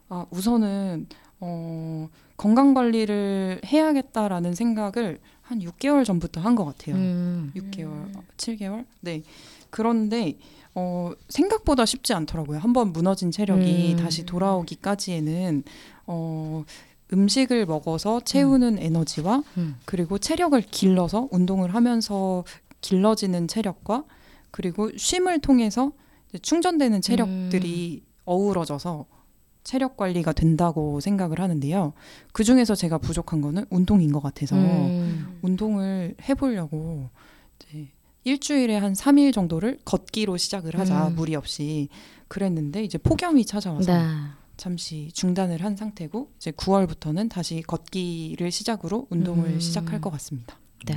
아, 0.08 0.24
우선은 0.30 1.08
어, 1.40 2.08
건강 2.36 2.72
관리를 2.74 3.60
해야겠다라는 3.64 4.54
생각을 4.54 5.20
한 5.42 5.60
6개월 5.60 6.04
전부터 6.04 6.40
한 6.40 6.54
것 6.56 6.64
같아요. 6.64 6.96
음. 6.96 7.52
6개월, 7.54 8.12
7개월? 8.36 8.86
네. 9.00 9.22
그런데 9.70 10.38
어, 10.74 11.12
생각보다 11.28 11.84
쉽지 11.86 12.14
않더라고요. 12.14 12.58
한번 12.58 12.92
무너진 12.92 13.30
체력이 13.30 13.92
음. 13.92 13.96
다시 14.02 14.24
돌아오기까지에는 14.26 15.62
어, 16.06 16.64
음식을 17.12 17.66
먹어서 17.66 18.20
채우는 18.20 18.78
에너지와 18.78 19.42
음. 19.56 19.76
그리고 19.84 20.18
체력을 20.18 20.60
길러서 20.60 21.28
운동을 21.30 21.74
하면서 21.74 22.44
길러지는 22.80 23.48
체력과 23.48 24.04
그리고 24.50 24.90
쉼을 24.96 25.40
통해서 25.40 25.92
충전되는 26.40 27.00
체력들이 27.00 28.02
어우러져서 28.24 29.06
체력 29.64 29.96
관리가 29.96 30.32
된다고 30.32 31.00
생각을 31.00 31.40
하는데요. 31.40 31.92
그 32.32 32.44
중에서 32.44 32.74
제가 32.74 32.98
부족한 32.98 33.40
거는 33.40 33.66
운동인 33.70 34.12
것 34.12 34.20
같아서 34.22 34.56
음. 34.56 35.38
운동을 35.42 36.14
해보려고 36.28 37.10
이제 37.58 37.88
일주일에 38.24 38.76
한 38.76 38.92
3일 38.92 39.32
정도를 39.32 39.78
걷기로 39.84 40.36
시작을 40.36 40.78
하자 40.78 41.08
음. 41.08 41.14
무리 41.16 41.34
없이 41.34 41.88
그랬는데 42.28 42.84
이제 42.84 42.98
폭염이 42.98 43.44
찾아와서 43.44 43.92
네. 43.92 44.04
잠시 44.56 45.10
중단을 45.12 45.62
한 45.62 45.76
상태고 45.76 46.30
이제 46.36 46.50
9월부터는 46.50 47.30
다시 47.30 47.62
걷기를 47.62 48.50
시작으로 48.50 49.06
운동을 49.10 49.50
음. 49.50 49.60
시작할 49.60 50.00
것 50.00 50.10
같습니다. 50.10 50.58
네. 50.86 50.96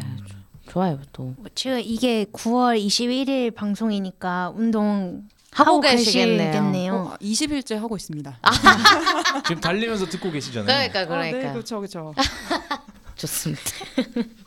좋아요, 0.68 1.00
또. 1.12 1.34
지금 1.56 1.80
이게 1.80 2.26
9월 2.26 2.80
21일 2.80 3.54
방송이니까 3.56 4.54
운동 4.56 5.28
하고 5.52 5.72
하고 5.72 5.82
계시겠네요. 5.82 6.52
계시겠네요. 6.52 6.94
어, 6.94 7.18
20일째 7.20 7.76
하고 7.76 7.96
있습니다. 7.96 8.40
지금 9.48 9.62
달리면서 9.62 10.06
듣고 10.06 10.32
계시잖아요. 10.32 10.68
그러니까, 10.68 11.00
아, 11.00 11.06
그러니까. 11.06 11.38
네, 11.40 11.52
그렇죠, 11.52 11.78
그렇죠. 11.78 12.14
좋습니다. 13.16 13.62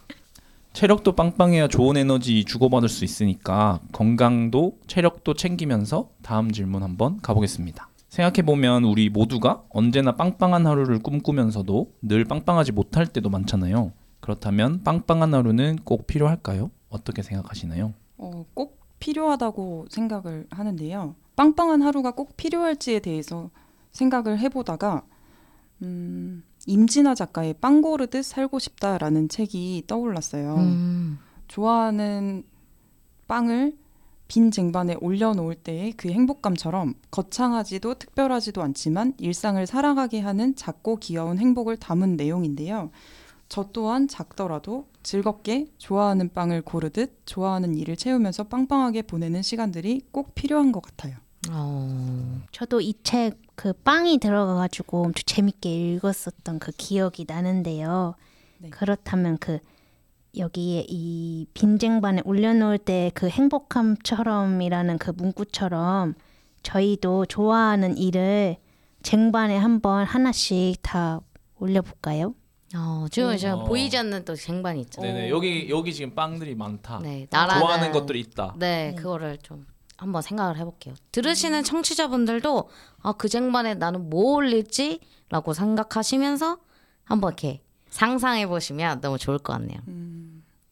체력도 0.73 1.13
빵빵해야 1.13 1.69
좋은 1.69 1.97
에너지 1.99 2.45
주고받을 2.45 2.89
수 2.89 3.05
있으니까 3.05 3.81
건강도 3.93 4.79
체력도 4.87 5.35
챙기면서 5.35 6.09
다음 6.23 6.51
질문 6.51 6.83
한번 6.83 7.21
가보겠습니다. 7.21 7.89
생각해보면 8.13 8.85
우리 8.85 9.09
모두가 9.09 9.65
언제나 9.71 10.17
빵빵한 10.17 10.67
하루를 10.67 10.99
꿈꾸면서도 10.99 11.95
늘 12.03 12.27
빵빵하지 12.27 12.73
못할 12.73 13.07
때도 13.07 13.31
많잖아요. 13.31 13.93
그렇다면 14.21 14.83
빵빵한 14.83 15.33
하루는 15.33 15.79
꼭 15.83 16.07
필요할까요? 16.07 16.71
어떻게 16.91 17.23
생각하시나요? 17.23 17.95
어, 18.19 18.45
꼭 18.53 18.79
필요하다고 18.99 19.87
생각을 19.89 20.47
하는데요. 20.51 21.15
빵빵한 21.37 21.81
하루가 21.81 22.11
꼭 22.11 22.37
필요할지에 22.37 23.01
대해서 23.01 23.51
생각을 23.93 24.39
해보다가 24.41 25.05
음, 25.81 26.45
임진아 26.67 27.15
작가의 27.15 27.55
빵 27.63 27.81
고르듯 27.81 28.27
살고 28.27 28.59
싶다라는 28.59 29.31
책이 29.31 29.85
떠올랐어요. 29.87 30.57
음. 30.57 31.19
좋아하는 31.49 32.45
빵을 33.27 33.75
빈 34.33 34.51
쟁반에 34.51 34.97
올려놓을 34.99 35.57
때의 35.57 35.93
그 35.93 36.09
행복감처럼 36.09 36.95
거창하지도 37.11 37.97
특별하지도 37.97 38.63
않지만 38.63 39.13
일상을 39.19 39.67
살아가게 39.67 40.21
하는 40.21 40.57
작고 40.57 40.97
귀여운 40.97 41.39
행복을 41.39 41.77
담은 41.77 42.17
내용인데요. 42.17 42.89
저 43.51 43.69
또한 43.75 44.09
작더라도 44.09 44.87
즐겁게 45.03 45.67
좋아하는 45.77 46.33
빵을 46.33 46.63
고르듯 46.63 47.27
좋아하는 47.27 47.77
일을 47.77 47.97
채우면서 47.97 48.45
빵빵하게 48.45 49.03
보내는 49.03 49.43
시간들이 49.43 50.01
꼭 50.11 50.35
필요한 50.35 50.73
것 50.73 50.81
같아요. 50.81 51.17
어. 51.51 52.41
저도 52.53 52.81
이 52.81 52.95
책 53.03 53.37
그 53.55 53.75
빵이 53.75 54.19
들어가가지고 54.19 55.03
엄청 55.05 55.23
재밌게 55.27 55.93
읽었었던 55.95 56.59
그 56.59 56.73
기억이 56.73 57.27
나는데요. 57.29 58.15
네. 58.59 58.71
그렇다면 58.71 59.37
그 59.39 59.59
여기에 60.37 60.87
이 60.89 61.47
빈쟁반에 61.55 62.23
올려놓을 62.25 62.79
때 62.79 63.11
그 63.15 63.29
행복함처럼이라는 63.29 64.99
그 64.99 65.11
문구처럼 65.11 66.15
저희도 66.63 67.27
좋아하는 67.27 67.99
일을 67.99 68.57
쟁반에 69.03 69.57
한번 69.57 70.05
하나씩 70.07 70.77
다 70.83 71.21
올려볼까요? 71.59 72.35
어, 72.75 73.07
지금 73.11 73.37
지금 73.37 73.55
어. 73.59 73.65
보이지 73.65 73.99
않는 73.99 74.25
또 74.25 74.35
쟁반이 74.35 74.81
있죠. 74.83 75.03
네네 75.03 75.29
여기 75.29 75.69
여기 75.69 75.93
지금 75.93 76.15
빵들이 76.15 76.55
많다. 76.55 77.01
네, 77.03 77.27
나라는 77.31 77.61
좋아하는 77.61 77.93
것들이 77.93 78.21
있다. 78.21 78.55
네, 78.59 78.95
그거를 78.97 79.37
좀 79.39 79.67
한번 79.99 80.23
생각을 80.23 80.57
해볼게요. 80.57 80.95
들으시는 81.13 81.65
청취자분들도 81.65 82.71
아, 83.03 83.13
그 83.13 83.29
쟁반에 83.29 83.75
나는 83.75 84.09
뭐 84.09 84.37
올릴지라고 84.37 85.53
생각하시면서 85.53 86.59
한번 87.05 87.31
이렇게 87.33 87.61
상상해 87.93 88.47
보시면 88.47 89.01
너무 89.03 89.19
좋을 89.19 89.39
것 89.39 89.53
같네요. 89.53 89.79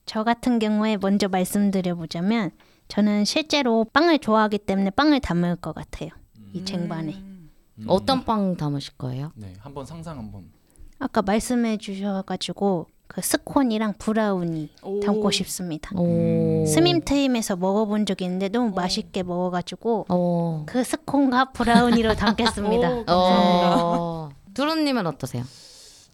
저 0.06 0.24
같은 0.24 0.58
경우에 0.58 0.96
먼저 0.96 1.28
말씀드려보자면 1.28 2.50
저는 2.88 3.24
실제로 3.24 3.84
빵을 3.92 4.18
좋아하기 4.18 4.58
때문에 4.58 4.90
빵을 4.90 5.20
담을 5.20 5.56
것 5.56 5.74
같아요. 5.74 6.10
이 6.52 6.64
쟁반에. 6.64 7.12
음. 7.12 7.50
어떤 7.86 8.24
빵 8.24 8.56
담으실 8.56 8.94
거예요? 8.98 9.32
네 9.36 9.52
한번 9.60 9.86
상상 9.86 10.18
한번. 10.18 10.50
아까 10.98 11.22
말씀해 11.22 11.76
주셔가지고 11.76 12.86
그 13.06 13.20
스콘이랑 13.20 13.94
브라우니 13.98 14.70
담고 15.04 15.30
싶습니다. 15.30 15.90
오. 15.96 16.64
스밈트임에서 16.66 17.56
먹어본 17.56 18.06
적이 18.06 18.24
있는데 18.24 18.48
너무 18.48 18.70
맛있게 18.74 19.22
먹어가지고 19.22 20.06
어. 20.08 20.64
그 20.66 20.82
스콘과 20.82 21.52
브라우니로 21.52 22.14
담겠습니다. 22.16 23.04
어. 23.08 24.30
두루님은 24.54 25.06
어떠세요? 25.06 25.44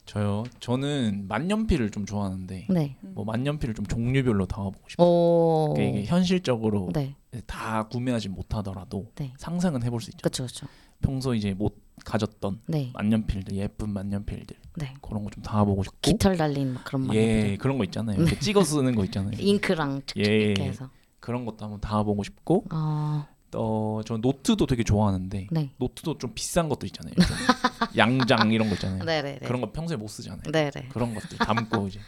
저요. 0.06 0.44
저는 0.60 1.26
만년필을 1.28 1.90
좀 1.90 2.06
좋아하는데 2.06 2.68
네. 2.70 2.96
뭐 3.00 3.24
만년필을 3.24 3.74
좀 3.74 3.84
종류별로 3.86 4.46
담아보고 4.46 4.88
싶어요. 4.88 5.06
오. 5.06 5.74
그러니까 5.74 5.98
이게 5.98 6.06
현실적으로 6.06 6.90
네. 6.94 7.14
다 7.46 7.86
구매하지 7.88 8.28
못하더라도 8.28 9.10
네. 9.16 9.34
상상은 9.36 9.82
해볼 9.82 10.00
수 10.00 10.10
있죠. 10.10 10.18
그렇죠, 10.22 10.44
그렇죠. 10.44 10.66
평소 11.02 11.34
이제 11.34 11.52
못 11.52 11.76
가졌던 12.04 12.60
네. 12.68 12.90
만년필들 12.94 13.56
예쁜 13.56 13.90
만년필들 13.90 14.56
네. 14.76 14.94
그런 15.02 15.24
거좀 15.24 15.42
담아보고 15.42 15.82
싶고 15.82 15.98
깃털 16.00 16.36
달린 16.36 16.74
막 16.74 16.84
그런 16.84 17.06
만예 17.06 17.56
그런 17.60 17.76
거 17.76 17.84
있잖아요. 17.84 18.16
이렇게 18.18 18.38
찍어 18.38 18.62
쓰는 18.62 18.94
거 18.94 19.04
있잖아요. 19.04 19.32
잉크랑 19.38 20.02
칙칙 20.06 20.26
예. 20.26 20.34
이렇게 20.36 20.64
해서. 20.64 20.88
그런 21.20 21.44
것도 21.44 21.64
한번 21.64 21.80
담아보고 21.80 22.22
싶고 22.22 22.64
어. 22.72 23.26
어, 23.54 24.00
저 24.04 24.16
노트도 24.16 24.66
되게 24.66 24.82
좋아하는데 24.82 25.48
네. 25.50 25.70
노트도 25.78 26.18
좀 26.18 26.32
비싼 26.34 26.68
것도 26.68 26.86
있잖아요. 26.86 27.14
좀 27.14 27.24
양장 27.96 28.52
이런 28.52 28.68
거 28.68 28.74
있잖아요. 28.74 29.04
네, 29.04 29.22
네, 29.22 29.38
네. 29.40 29.46
그런 29.46 29.60
거 29.60 29.72
평소에 29.72 29.96
못 29.96 30.08
쓰잖아요. 30.08 30.42
네, 30.52 30.70
네. 30.70 30.88
그런 30.90 31.14
것들 31.14 31.38
담고 31.38 31.88
이제 31.88 32.00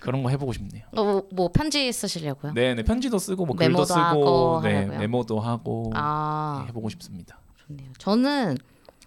그런 0.00 0.22
거 0.22 0.28
해보고 0.30 0.52
싶네요. 0.52 0.84
어, 0.92 1.04
뭐, 1.04 1.28
뭐 1.32 1.52
편지 1.52 1.90
쓰시려고요? 1.92 2.52
네, 2.54 2.74
네 2.74 2.82
편지도 2.82 3.18
쓰고 3.18 3.46
뭐 3.46 3.56
글도 3.56 3.84
쓰고 3.84 4.00
하고 4.00 4.60
네 4.62 4.74
하려고요? 4.74 4.98
메모도 4.98 5.40
하고 5.40 5.90
아, 5.94 6.60
네, 6.62 6.68
해보고 6.68 6.88
싶습니다. 6.90 7.38
좋네요. 7.66 7.90
저는 7.98 8.58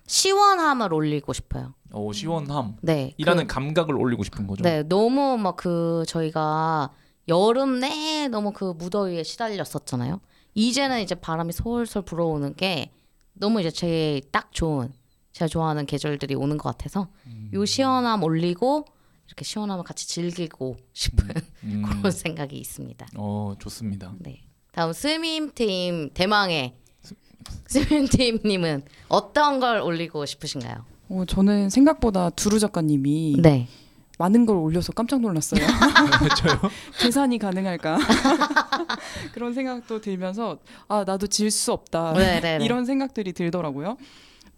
시원함을 0.08 0.93
올리고 0.93 1.34
싶어요. 1.34 1.74
어, 1.91 2.12
시원함 2.12 2.78
네. 2.82 3.13
이라는 3.17 3.48
감각을 3.48 3.95
올리고 3.95 4.24
싶은 4.24 4.48
거죠. 4.48 4.63
네, 4.63 4.84
너무 4.84 5.38
막 5.38 5.56
그 5.58 6.04
저희가 6.08 6.91
여름 7.28 7.80
내 7.80 8.28
너무 8.28 8.52
그 8.52 8.74
무더위에 8.78 9.24
시달렸었잖아요. 9.24 10.19
이제는 10.56 11.02
이제 11.02 11.13
바람이 11.15 11.54
솔솔 11.54 12.04
불어오는 12.04 12.56
게 12.56 12.91
너무 13.34 13.60
이제 13.60 13.70
제 13.70 14.22
딱 14.32 14.52
좋은 14.54 14.91
제가 15.34 15.48
좋아하는 15.50 15.86
계절들이 15.86 16.34
오는 16.36 16.58
것 16.58 16.70
같아서 16.70 17.10
요 17.54 17.65
시원함 17.65 18.24
올리고 18.24 18.86
이렇게 19.28 19.44
시원함을 19.44 19.84
같이 19.84 20.08
즐기고 20.08 20.78
싶은 20.94 21.28
음, 21.63 21.84
그런 22.00 22.12
생각이 22.12 22.58
있습니다. 22.58 23.06
어 23.18 23.54
좋습니다. 23.60 24.13
네. 24.20 24.44
다음 24.72 24.94
스밈팀 24.94 26.12
대망의 26.13 26.74
스밈팀님은 27.68 28.84
어떤 29.10 29.60
걸 29.60 29.82
올리고 29.82 30.26
싶으신가요? 30.26 30.86
어, 31.10 31.24
저는 31.28 31.70
생각보다 31.70 32.30
두루 32.32 32.60
작가님이 32.60 33.38
네. 33.41 33.68
많은 34.17 34.45
걸 34.45 34.56
올려서 34.58 34.93
깜짝 34.93 35.19
놀랐어요. 35.21 35.60
저요? 36.38 36.60
계산이 36.99 37.38
가능할까? 37.38 37.97
그런 39.34 39.54
생각도 39.54 40.01
들면서 40.01 40.58
아 40.88 41.04
나도 41.06 41.28
질 41.28 41.51
수 41.51 41.71
없다 41.71 42.13
네네네. 42.13 42.65
이런 42.65 42.86
생각들이 42.86 43.32
들더라고요. 43.34 43.97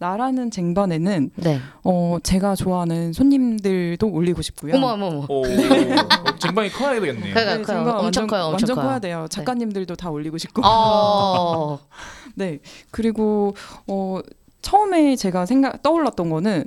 나라는 0.00 0.50
쟁반에는 0.52 1.30
네. 1.36 1.60
어 1.82 2.18
제가 2.22 2.54
좋아하는 2.54 3.12
손님들도 3.12 4.08
올리고 4.08 4.42
싶고요. 4.42 4.74
어머 4.76 4.88
어머 4.92 5.06
어머. 5.06 5.26
오, 5.28 5.42
어, 5.44 6.38
쟁반이 6.38 6.70
커야 6.70 6.94
되겠네요. 7.00 7.34
그러니까 7.34 7.56
네, 7.56 7.62
커요. 7.62 7.66
쟁반 7.66 7.88
엄청 7.94 8.04
완전, 8.04 8.26
커요, 8.28 8.40
엄청 8.44 8.52
완전 8.52 8.76
커요. 8.76 8.86
커야 8.86 8.98
돼요. 9.00 9.26
작가님들도 9.28 9.96
다 9.96 10.10
올리고 10.10 10.38
싶고. 10.38 10.62
어. 10.64 11.78
네. 12.36 12.60
그리고 12.92 13.54
어 13.88 14.20
처음에 14.62 15.16
제가 15.16 15.46
생각 15.46 15.82
떠올랐던 15.82 16.30
거는 16.30 16.64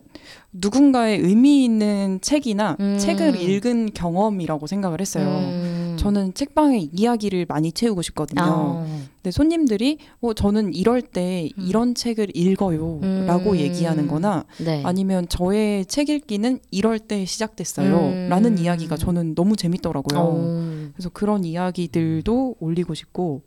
누군가의 0.54 1.20
의미 1.20 1.64
있는 1.64 2.20
책이나 2.22 2.78
음. 2.80 2.98
책을 2.98 3.40
읽은 3.40 3.92
경험이라고 3.94 4.68
생각을 4.68 5.02
했어요. 5.02 5.26
음. 5.26 5.96
저는 6.00 6.34
책방에 6.34 6.90
이야기를 6.92 7.46
많이 7.48 7.72
채우고 7.72 8.02
싶거든요. 8.02 8.42
아. 8.42 8.86
근데 9.22 9.30
손님들이 9.32 10.00
어 10.20 10.34
저는 10.34 10.74
이럴 10.74 11.02
때 11.02 11.50
음. 11.58 11.66
이런 11.68 11.94
책을 11.96 12.36
읽어요 12.36 13.00
라고 13.28 13.52
음. 13.52 13.58
얘기하는 13.58 14.08
거나 14.08 14.46
네. 14.58 14.82
아니면 14.84 15.28
저의 15.30 15.86
책 15.86 16.10
읽기는 16.10 16.60
이럴 16.72 16.98
때 16.98 17.24
시작됐어요 17.26 17.98
음. 17.98 18.28
라는 18.30 18.58
이야기가 18.58 18.98
저는 18.98 19.36
너무 19.36 19.56
재밌더라고요. 19.56 20.20
어. 20.20 20.90
그래서 20.94 21.10
그런 21.10 21.44
이야기들도 21.44 22.56
올리고 22.60 22.96
싶고 22.96 23.44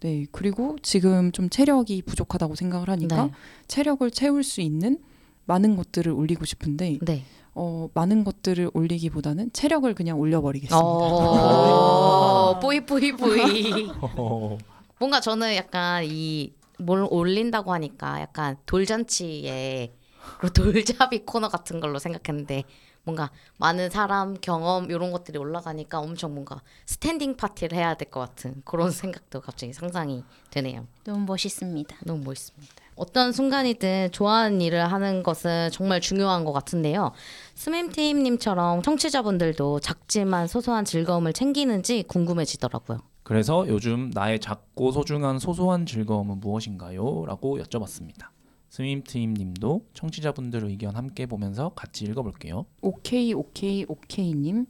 네 0.00 0.26
그리고 0.32 0.76
지금 0.82 1.32
좀 1.32 1.48
체력이 1.50 2.02
부족하다고 2.02 2.54
생각을 2.54 2.88
하니까 2.90 3.26
네. 3.26 3.32
체력을 3.68 4.10
채울 4.10 4.42
수 4.42 4.60
있는 4.60 4.98
많은 5.46 5.76
것들을 5.76 6.10
올리고 6.12 6.44
싶은데 6.44 6.98
네. 7.02 7.24
어 7.54 7.88
많은 7.94 8.24
것들을 8.24 8.70
올리기보다는 8.74 9.52
체력을 9.52 9.92
그냥 9.94 10.18
올려버리겠습니다. 10.18 10.78
어. 10.84 12.58
뿌이 12.60 12.84
뿌이 12.86 13.12
뿌이. 13.12 13.90
어, 14.00 14.58
뭔가 14.98 15.20
저는 15.20 15.54
약간 15.56 16.04
이 16.04 16.52
뭘 16.80 17.06
올린다고 17.08 17.72
하니까 17.72 18.20
약간 18.20 18.56
돌잔치에 18.66 19.92
그리고 20.38 20.52
돌잡이 20.52 21.24
코너 21.24 21.48
같은 21.48 21.80
걸로 21.80 21.98
생각했는데 21.98 22.64
뭔가 23.04 23.30
많은 23.58 23.90
사람 23.90 24.34
경험 24.40 24.90
이런 24.90 25.10
것들이 25.10 25.38
올라가니까 25.38 25.98
엄청 26.00 26.34
뭔가 26.34 26.60
스탠딩 26.86 27.36
파티를 27.36 27.76
해야 27.76 27.94
될 27.94 28.10
것 28.10 28.20
같은 28.20 28.62
그런 28.64 28.90
생각도 28.90 29.40
갑자기 29.40 29.72
상상이 29.72 30.24
되네요. 30.50 30.86
너무 31.04 31.24
멋있습니다. 31.26 31.96
너무 32.04 32.22
멋있습니다. 32.24 32.74
어떤 32.96 33.32
순간이든 33.32 34.10
좋아하는 34.12 34.60
일을 34.60 34.92
하는 34.92 35.22
것은 35.22 35.70
정말 35.72 36.00
중요한 36.00 36.44
것 36.44 36.52
같은데요. 36.52 37.12
스밈트임님처럼 37.54 38.82
청취자분들도 38.82 39.80
작지만 39.80 40.46
소소한 40.46 40.84
즐거움을 40.84 41.32
챙기는지 41.32 42.02
궁금해지더라고요. 42.06 42.98
그래서 43.22 43.66
요즘 43.68 44.10
나의 44.12 44.40
작고 44.40 44.92
소중한 44.92 45.38
소소한 45.38 45.86
즐거움은 45.86 46.40
무엇인가요? 46.40 47.24
라고 47.26 47.58
여쭤봤습니다. 47.58 48.26
스밈트임님도 48.70 49.82
청취자분들 49.94 50.64
의견 50.64 50.96
함께 50.96 51.26
보면서 51.26 51.70
같이 51.70 52.04
읽어볼게요. 52.04 52.64
오케이 52.80 53.34
오케이 53.34 53.84
오케이님 53.86 54.66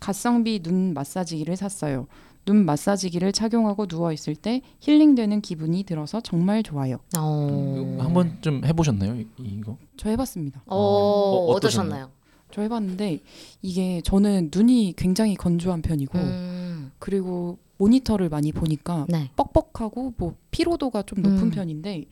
가성비 0.00 0.60
눈 0.62 0.94
마사지기를 0.94 1.56
샀어요. 1.56 2.06
눈 2.44 2.64
마사지기를 2.64 3.32
착용하고 3.32 3.86
누워 3.86 4.12
있을 4.12 4.34
때 4.34 4.62
힐링되는 4.80 5.42
기분이 5.42 5.84
들어서 5.84 6.20
정말 6.20 6.62
좋아요. 6.62 6.98
어... 7.16 7.98
한번 8.00 8.38
좀 8.40 8.64
해보셨나요? 8.64 9.14
이- 9.14 9.28
이거? 9.38 9.76
저 9.96 10.08
해봤습니다. 10.08 10.62
어, 10.66 10.76
어, 10.76 11.52
어떠셨나요? 11.52 12.10
저 12.50 12.62
해봤는데 12.62 13.20
이게 13.62 14.00
저는 14.04 14.50
눈이 14.54 14.94
굉장히 14.96 15.34
건조한 15.36 15.82
편이고 15.82 16.18
음, 16.18 16.92
그리고 16.98 17.58
모니터를 17.78 18.28
많이 18.28 18.52
보니까 18.52 19.06
네. 19.08 19.30
뻑뻑하고 19.36 20.14
뭐 20.16 20.36
피로도가 20.50 21.02
좀 21.02 21.22
높은 21.22 21.44
음. 21.44 21.50
편인데 21.50 22.04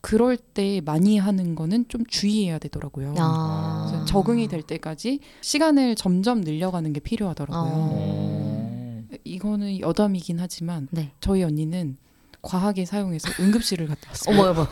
그럴 0.00 0.36
때 0.36 0.80
많이 0.84 1.18
하는 1.18 1.54
거는 1.54 1.86
좀 1.88 2.04
주의해야 2.06 2.58
되더라고요. 2.58 3.14
아. 3.18 4.04
적응이 4.06 4.48
될 4.48 4.62
때까지 4.62 5.20
시간을 5.40 5.96
점점 5.96 6.40
늘려가는 6.40 6.92
게 6.92 7.00
필요하더라고요. 7.00 7.72
어. 7.74 9.02
이거는 9.24 9.80
여담이긴 9.80 10.38
하지만 10.40 10.88
네. 10.90 11.12
저희 11.20 11.42
언니는 11.42 11.96
과하게 12.42 12.84
사용해서 12.84 13.30
응급실을 13.42 13.86
갔다 13.88 14.10
왔어요. 14.10 14.38
어머 14.38 14.50
어머. 14.50 14.66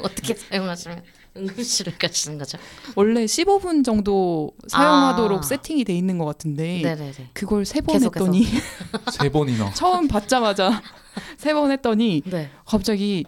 어떻게 0.00 0.34
사용하시면 0.34 1.02
응급실을 1.36 1.98
가시는 1.98 2.38
거죠? 2.38 2.58
원래 2.96 3.24
15분 3.26 3.84
정도 3.84 4.52
사용하도록 4.68 5.40
아. 5.40 5.42
세팅이 5.42 5.84
돼 5.84 5.94
있는 5.94 6.16
것 6.18 6.24
같은데 6.24 6.80
네네네. 6.82 7.30
그걸 7.32 7.64
세 7.64 7.80
번. 7.80 8.02
했더니 8.02 8.44
세 9.12 9.28
번이나. 9.28 9.72
처음 9.74 10.08
받자마자 10.08 10.80
세 11.36 11.52
번 11.52 11.70
했더니 11.70 12.22
네. 12.24 12.50
갑자기 12.64 13.24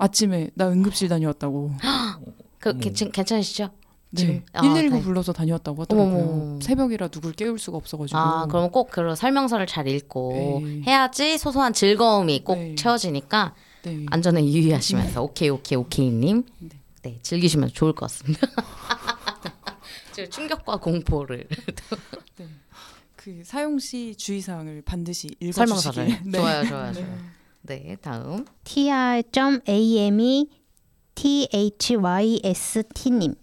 아침에 0.00 0.50
나 0.54 0.68
응급실 0.68 1.08
다녀왔다고 1.08 1.72
그. 2.58 2.76
괜찮, 2.78 3.10
괜찮으시죠? 3.10 3.70
네. 4.10 4.20
지금? 4.20 4.42
아, 4.52 4.60
119 4.62 4.96
네. 4.96 5.02
불러서 5.02 5.32
다녀왔다고 5.32 5.82
하더라고요. 5.82 6.14
어머머. 6.18 6.60
새벽이라 6.60 7.08
누굴 7.08 7.32
깨울 7.32 7.58
수가 7.58 7.76
없어가지고. 7.76 8.18
아 8.18 8.46
그럼 8.46 8.70
꼭그 8.70 9.14
설명서를 9.14 9.66
잘 9.66 9.86
읽고 9.88 10.60
네. 10.64 10.82
해야지 10.86 11.38
소소한 11.38 11.72
즐거움이 11.72 12.42
꼭 12.44 12.56
네. 12.56 12.74
채워지니까 12.74 13.54
네. 13.84 14.06
안전에 14.10 14.44
유의하시면서 14.44 15.22
오케이 15.22 15.48
오케이 15.48 15.76
오케이님 15.76 16.44
네. 16.58 16.68
네 17.02 17.18
즐기시면 17.22 17.70
좋을 17.72 17.92
것 17.92 18.06
같습니다. 18.10 18.46
충격과 20.30 20.76
공포를 20.78 21.46
네. 22.36 22.46
그 23.16 23.42
사용 23.44 23.78
시 23.78 24.14
주의 24.16 24.40
사항을 24.40 24.82
반드시 24.82 25.28
읽어주시길. 25.40 25.52
설명서를 25.52 26.20
네. 26.24 26.38
좋아요 26.38 26.64
좋아요 26.66 26.92
네. 26.92 27.00
좋아요. 27.00 27.39
네 27.62 27.96
다음 28.00 28.44
tr.ame 28.64 30.48
thyst님 31.14 33.34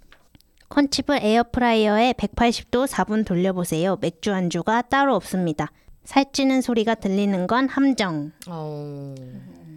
콘칩을 0.69 1.19
에어프라이어에 1.23 2.13
180도 2.13 2.87
4분 2.87 3.25
돌려보세요. 3.25 3.97
맥주 4.01 4.33
안주가 4.33 4.81
따로 4.81 5.15
없습니다. 5.15 5.71
살찌는 6.03 6.61
소리가 6.61 6.95
들리는 6.95 7.47
건 7.47 7.69
함정. 7.69 8.31
어 8.47 9.15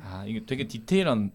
아 0.03 0.25
이게 0.27 0.45
되게 0.45 0.67
디테일한 0.67 1.31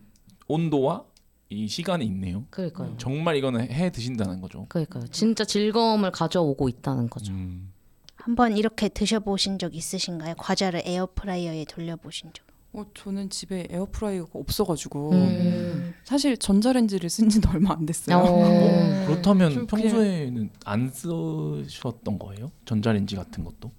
온도와 0.47 1.05
이 1.49 1.67
시간이 1.67 2.03
있네요. 2.07 2.43
그러니까요. 2.49 2.95
정말 2.97 3.35
이거는 3.37 3.71
해 3.71 3.89
드신다는 3.91 4.41
거죠. 4.41 4.65
그러니까요. 4.67 5.07
진짜 5.07 5.45
즐거움을 5.45 6.11
가져오고 6.11 6.67
있다는 6.67 7.09
거죠. 7.09 7.31
음. 7.31 7.71
한번 8.15 8.57
이렇게 8.57 8.89
드셔보신 8.89 9.59
적 9.59 9.75
있으신가요? 9.75 10.33
과자를 10.37 10.81
에어프라이어에 10.85 11.65
돌려보신 11.65 12.31
적? 12.33 12.45
어, 12.77 12.85
저는 12.93 13.29
집에 13.29 13.67
에어프라이어가 13.69 14.31
없어가지고 14.33 15.11
음. 15.13 15.93
사실 16.03 16.37
전자레인지를 16.37 17.09
쓴 17.09 17.29
지도 17.29 17.49
얼마 17.51 17.73
안 17.73 17.85
됐어요. 17.85 18.17
어. 18.17 19.05
그렇다면 19.07 19.51
좀 19.53 19.65
평소에는 19.67 20.49
안 20.65 20.89
쓰셨던 20.89 22.19
거예요? 22.19 22.51
전자레인지 22.65 23.15
같은 23.15 23.43
것도? 23.43 23.71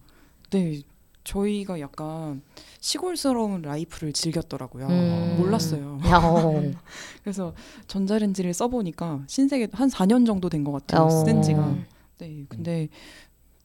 네, 0.51 0.81
저희가 1.25 1.81
약간 1.81 2.41
시골스러운 2.81 3.63
life를 3.63 4.13
즐겼더라고요. 4.13 4.87
음. 4.87 5.37
몰랐어요. 5.39 5.99
야, 6.07 6.19
어. 6.19 6.63
그래서 7.23 7.53
전자레인지를 7.89 8.55
써보니까 8.55 9.25
신세계 9.27 9.69
한 9.73 9.89
4년 9.89 10.25
정도 10.25 10.49
된 10.49 10.65
것 10.65 10.73
같아요. 10.73 11.03
어. 11.07 11.11
쓴 11.11 11.43
지가. 11.43 11.75
네, 12.19 12.45
근데 12.49 12.89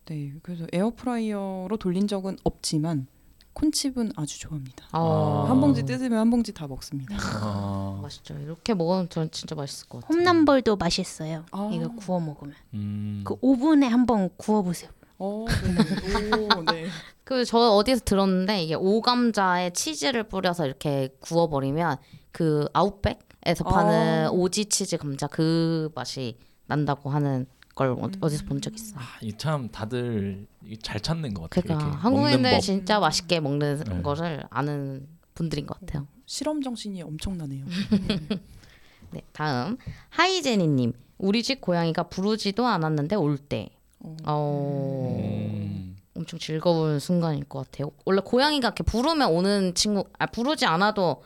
네, 0.08 0.34
그래서 0.42 0.66
에어프라이어로 0.74 1.78
돌린 1.78 2.08
적은 2.08 2.38
없지만 2.44 3.08
콘칩은 3.54 4.14
아주 4.16 4.40
좋아합니다. 4.40 4.86
어. 4.94 5.46
한 5.48 5.60
봉지 5.60 5.84
뜯으면 5.84 6.20
한 6.20 6.30
봉지 6.30 6.54
다 6.54 6.68
먹습니다. 6.68 7.16
아, 7.20 8.00
맛있죠. 8.02 8.36
이렇게 8.40 8.74
먹으면 8.74 9.10
전 9.10 9.30
진짜 9.32 9.56
맛있을 9.56 9.90
것 9.90 10.02
같아요. 10.02 10.18
홈런볼도 10.18 10.78
맛있어요. 10.78 11.46
아. 11.52 11.70
이거 11.72 11.90
구워 11.96 12.20
먹으면. 12.20 12.56
음. 12.74 13.22
그 13.26 13.36
오븐에 13.42 13.88
한번 13.88 14.30
구워 14.38 14.62
보세요. 14.62 14.90
어, 15.18 15.46
네. 15.48 16.32
오, 16.36 16.64
네. 16.72 16.88
그저 17.24 17.58
어디서 17.58 18.02
들었는데 18.06 18.64
이게 18.64 18.74
오감자에 18.74 19.72
치즈를 19.72 20.24
뿌려서 20.24 20.66
이렇게 20.66 21.10
구워 21.20 21.48
버리면 21.48 21.98
그 22.32 22.68
아웃백에서 22.74 23.64
파는 23.64 24.26
아. 24.26 24.32
오지 24.32 24.66
치즈 24.66 24.98
감자 24.98 25.28
그 25.28 25.90
맛이 25.94 26.38
난다고 26.66 27.10
하는 27.10 27.46
걸 27.82 27.90
어- 28.04 28.10
어디서 28.22 28.46
본 28.46 28.62
적 28.62 28.76
있어요. 28.76 29.00
아, 29.00 29.04
이게 29.22 29.36
참 29.38 29.70
다들 29.70 30.46
잘 30.84 31.00
찾는 31.00 31.34
것 31.34 31.50
같아요. 31.50 31.64
그러니까 31.78 31.98
한국인들 32.00 32.52
법. 32.52 32.60
진짜 32.62 33.00
맛있게 33.00 33.40
먹는 33.40 33.84
네. 33.84 34.02
거를 34.02 34.44
아는 34.50 35.08
분들인 35.34 35.66
것 35.66 35.80
같아요. 35.80 36.08
실험 36.26 36.62
정신이 36.62 37.02
엄청나네요. 37.02 37.66
네, 39.12 39.22
다음 39.34 39.78
하이제니님 40.10 40.94
우리 41.18 41.44
집 41.44 41.60
고양이가 41.62 42.04
부르지도 42.04 42.66
않았는데 42.68 43.16
올 43.16 43.38
때. 43.38 43.70
어. 44.00 44.16
어... 44.26 45.18
음. 45.20 45.98
엄청 46.16 46.38
즐거운 46.40 47.00
순간일 47.00 47.46
것 47.46 47.60
같아요. 47.72 47.92
원래 48.06 48.22
고양이가 48.24 48.68
이렇게 48.70 48.84
부르면 48.84 49.30
오는 49.32 49.74
친구, 49.74 50.04
아 50.20 50.26
부르지 50.26 50.66
않아도 50.66 51.24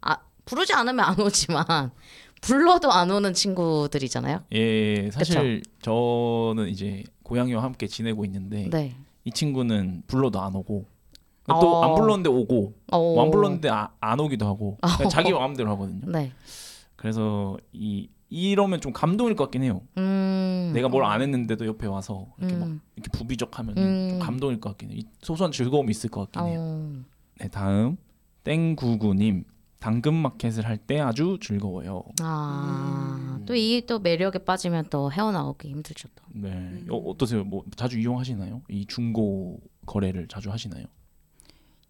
아 0.00 0.18
부르지 0.44 0.72
않으면 0.74 1.04
안 1.04 1.20
오지만 1.20 1.64
불러도 2.40 2.92
안 2.92 3.10
오는 3.10 3.32
친구들이잖아요. 3.34 4.44
예, 4.52 5.10
사실 5.10 5.62
저는 5.82 6.68
이제 6.68 7.04
고양이와 7.22 7.62
함께 7.62 7.86
지내고 7.86 8.24
있는데 8.24 8.68
네. 8.70 8.94
이 9.24 9.30
친구는 9.30 10.02
불러도 10.06 10.40
안 10.40 10.54
오고 10.54 10.86
어. 11.48 11.60
또안 11.60 11.94
불렀는데 11.94 12.28
오고 12.28 12.74
어... 12.92 13.22
안 13.22 13.30
불렀는데 13.30 13.68
아, 13.70 13.90
안 14.00 14.20
오기도 14.20 14.46
하고 14.46 14.76
그냥 14.96 15.10
자기 15.10 15.32
마음대로 15.32 15.70
하거든요. 15.72 16.10
네. 16.10 16.32
그래서 16.96 17.56
이 17.72 18.08
이러면 18.30 18.82
좀 18.82 18.92
감동일 18.92 19.34
것 19.36 19.44
같긴 19.44 19.62
해요. 19.62 19.80
음. 19.96 20.72
내가 20.74 20.88
뭘 20.88 21.04
안 21.04 21.22
했는데도 21.22 21.66
옆에 21.66 21.86
와서 21.86 22.26
이렇게 22.38 22.56
막 22.56 22.66
음. 22.66 22.80
이렇게 22.96 23.10
부비적하면 23.16 23.78
음. 23.78 24.08
좀 24.10 24.18
감동일 24.18 24.60
것 24.60 24.70
같긴 24.70 24.90
해요. 24.90 24.98
이 25.00 25.06
소소한 25.22 25.50
즐거움이 25.50 25.90
있을 25.90 26.10
것 26.10 26.30
같긴 26.30 26.52
해요. 26.52 26.60
어... 26.60 26.92
네, 27.40 27.48
다음 27.48 27.96
땡구구님 28.44 29.44
당근 29.78 30.14
마켓을 30.14 30.66
할 30.66 30.78
때 30.78 31.00
아주 31.00 31.38
즐거워요. 31.40 32.02
아, 32.20 33.36
음. 33.38 33.44
또이 33.46 33.84
또 33.86 33.98
매력에 33.98 34.40
빠지면 34.40 34.86
또 34.90 35.10
헤어나오기 35.12 35.68
힘들죠. 35.68 36.08
또. 36.14 36.22
네, 36.34 36.82
어, 36.90 36.96
어떠세요? 36.96 37.44
뭐 37.44 37.64
자주 37.76 37.98
이용하시나요? 37.98 38.62
이 38.68 38.86
중고 38.86 39.60
거래를 39.86 40.26
자주 40.28 40.50
하시나요? 40.50 40.86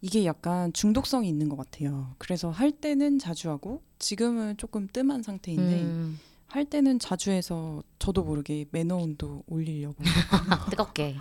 이게 0.01 0.23
약간 0.25 0.71
중독성이 0.73 1.27
있는 1.27 1.49
것 1.49 1.57
같아요. 1.57 2.15
그래서 2.19 2.49
할 2.49 2.71
때는 2.71 3.19
자주 3.19 3.49
하고 3.49 3.83
지금은 3.99 4.55
조금 4.57 4.87
뜸한 4.87 5.23
상태인데 5.23 5.81
음, 5.81 6.19
할 6.49 6.65
때는 6.65 6.97
자주 6.97 7.29
해서 7.31 7.83
저도 7.99 8.23
모르게 8.23 8.65
매너 8.71 8.97
온도 8.97 9.43
올리려고 9.47 9.95
뜨겁게. 10.71 11.15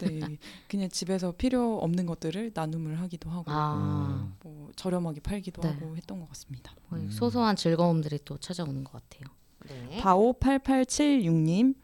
네, 0.00 0.38
그냥 0.68 0.88
집에서 0.88 1.32
필요 1.32 1.78
없는 1.78 2.06
것들을 2.06 2.52
나눔을 2.54 2.98
하기도 3.00 3.28
하고 3.30 3.44
아, 3.48 4.32
뭐 4.42 4.70
저렴하게 4.76 5.20
팔기도 5.20 5.60
네. 5.62 5.68
하고 5.68 5.96
했던 5.96 6.18
것 6.18 6.28
같습니다. 6.28 6.74
음. 6.92 7.10
소소한 7.10 7.56
즐거움들이 7.56 8.20
또 8.24 8.38
찾아오는 8.38 8.82
것 8.82 8.92
같아요. 8.92 9.34
네. 9.68 9.98
바오 10.00 10.32
8876님 10.32 11.74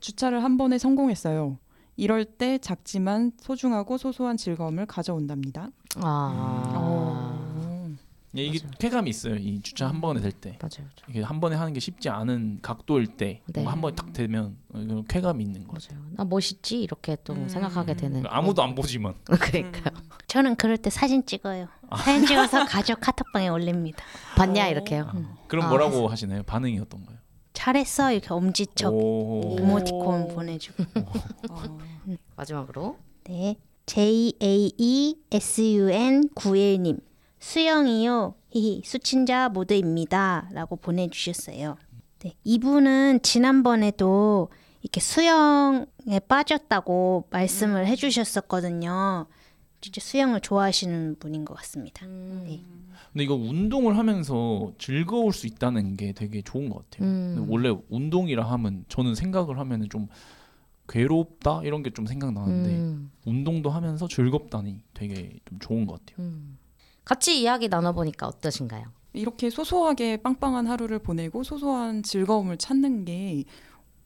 주차를 0.00 0.44
한 0.44 0.58
번에 0.58 0.76
성공했어요. 0.76 1.58
이럴 1.96 2.24
때 2.24 2.58
작지만 2.58 3.32
소중하고 3.38 3.96
소소한 3.96 4.36
즐거움을 4.36 4.86
가져온답니다. 4.86 5.68
아, 5.96 6.72
어. 6.74 7.51
예, 8.36 8.44
이게 8.44 8.60
쾌감이 8.78 9.10
있어요. 9.10 9.36
이 9.36 9.60
주차 9.60 9.88
한 9.88 10.00
번에 10.00 10.20
될 10.20 10.32
때. 10.32 10.58
맞아요. 10.60 10.88
이게 11.08 11.20
한 11.22 11.40
번에 11.40 11.54
하는 11.54 11.72
게 11.72 11.80
쉽지 11.80 12.08
않은 12.08 12.60
각도일 12.62 13.16
때, 13.18 13.42
네. 13.46 13.52
뭔가 13.60 13.72
한 13.72 13.80
번에 13.82 13.94
딱 13.94 14.12
되면 14.12 14.56
어, 14.72 15.02
쾌감이 15.08 15.44
있는 15.44 15.66
거. 15.66 15.74
맞아요. 15.74 16.02
나 16.12 16.24
멋있지 16.24 16.80
이렇게 16.80 17.16
또 17.24 17.34
음. 17.34 17.48
생각하게 17.48 17.94
되는. 17.94 18.24
아무도 18.26 18.62
안 18.62 18.74
보지만. 18.74 19.14
그러니까요. 19.24 19.94
저는 20.28 20.56
그럴 20.56 20.78
때 20.78 20.88
사진 20.88 21.26
찍어요. 21.26 21.68
사진 21.98 22.26
찍어서 22.26 22.64
가족 22.66 23.00
카톡방에 23.00 23.48
올립니다. 23.48 24.02
봤냐 24.36 24.68
이렇게요. 24.68 25.12
그럼 25.48 25.66
아, 25.66 25.68
뭐라고 25.68 26.08
하시나요? 26.08 26.42
반응이 26.44 26.78
어떤가요? 26.80 27.18
잘했어 27.52 28.12
이렇게 28.12 28.32
엄지척 28.32 28.94
오. 28.94 29.56
이모티콘 29.58 30.28
보내주고. 30.34 30.84
어, 31.50 31.78
마지막으로 32.36 32.96
네. 33.24 33.56
J 33.84 34.32
A 34.42 34.72
E 34.78 35.14
S 35.30 35.60
U 35.74 35.90
N 35.90 36.28
91님 36.34 37.00
수영이요. 37.42 38.34
히히 38.50 38.82
수친자 38.84 39.48
모드입니다 39.48 40.48
라고 40.52 40.76
보내주셨어요. 40.76 41.76
네. 42.20 42.34
이분은 42.44 43.20
지난번에도 43.22 44.48
이렇게 44.80 45.00
수영에 45.00 46.20
빠졌다고 46.28 47.26
말씀을 47.30 47.86
해주셨었거든요. 47.88 49.26
진짜 49.80 50.00
수영을 50.00 50.40
좋아하시는 50.40 51.16
분인 51.18 51.44
것 51.44 51.54
같습니다. 51.54 52.06
네. 52.06 52.62
근데 53.12 53.24
이거 53.24 53.34
운동을 53.34 53.98
하면서 53.98 54.72
즐거울 54.78 55.32
수 55.32 55.48
있다는 55.48 55.96
게 55.96 56.12
되게 56.12 56.42
좋은 56.42 56.68
것 56.68 56.88
같아요. 56.88 57.08
음. 57.08 57.46
원래 57.48 57.74
운동이라 57.88 58.44
하면 58.52 58.84
저는 58.88 59.16
생각을 59.16 59.58
하면은 59.58 59.88
좀 59.90 60.06
괴롭다 60.88 61.62
이런 61.64 61.82
게 61.82 61.90
좀 61.90 62.06
생각나는데 62.06 62.70
음. 62.70 63.10
운동도 63.24 63.70
하면서 63.70 64.06
즐겁다니 64.06 64.84
되게 64.94 65.40
좀 65.46 65.58
좋은 65.58 65.86
것 65.86 65.98
같아요. 66.06 66.24
음. 66.26 66.58
같이 67.04 67.40
이야기 67.40 67.68
나눠보니까 67.68 68.26
어떠신가요? 68.26 68.84
이렇게 69.14 69.50
소소하게 69.50 70.18
빵빵한 70.18 70.66
하루를 70.66 70.98
보내고 70.98 71.42
소소한 71.42 72.02
즐거움을 72.02 72.56
찾는 72.56 73.04
게 73.04 73.44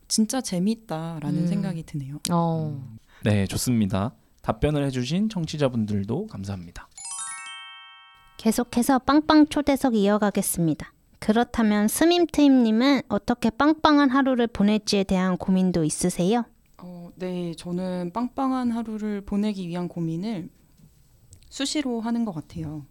진짜 0.09 0.41
재밌다라는 0.41 1.43
음. 1.43 1.47
생각이 1.47 1.83
드네요. 1.85 2.19
어. 2.33 2.83
네, 3.25 3.47
좋습니다. 3.47 4.15
답변을 4.43 4.85
해주신 4.87 5.29
청취자분들도 5.29 6.27
감사합니다. 6.29 6.89
계속해서 8.37 9.01
빵빵 9.01 9.49
초대석 9.49 9.95
이어가겠습니다. 9.95 10.93
그렇다면 11.19 11.89
스밈트임님은 11.89 13.03
어떻게 13.09 13.51
빵빵한 13.51 14.11
하루를 14.11 14.47
보낼지에 14.47 15.05
대한 15.05 15.37
고민도 15.37 15.83
있으세요? 15.85 16.45
어, 16.79 17.11
네, 17.17 17.55
저는 17.55 18.13
빵빵한 18.13 18.71
하루를 18.71 19.23
보내기 19.23 19.67
위한 19.67 19.89
고민을 19.89 20.51
수시로 21.49 22.01
하는 22.01 22.25
것 22.25 22.33
같아요. 22.33 22.85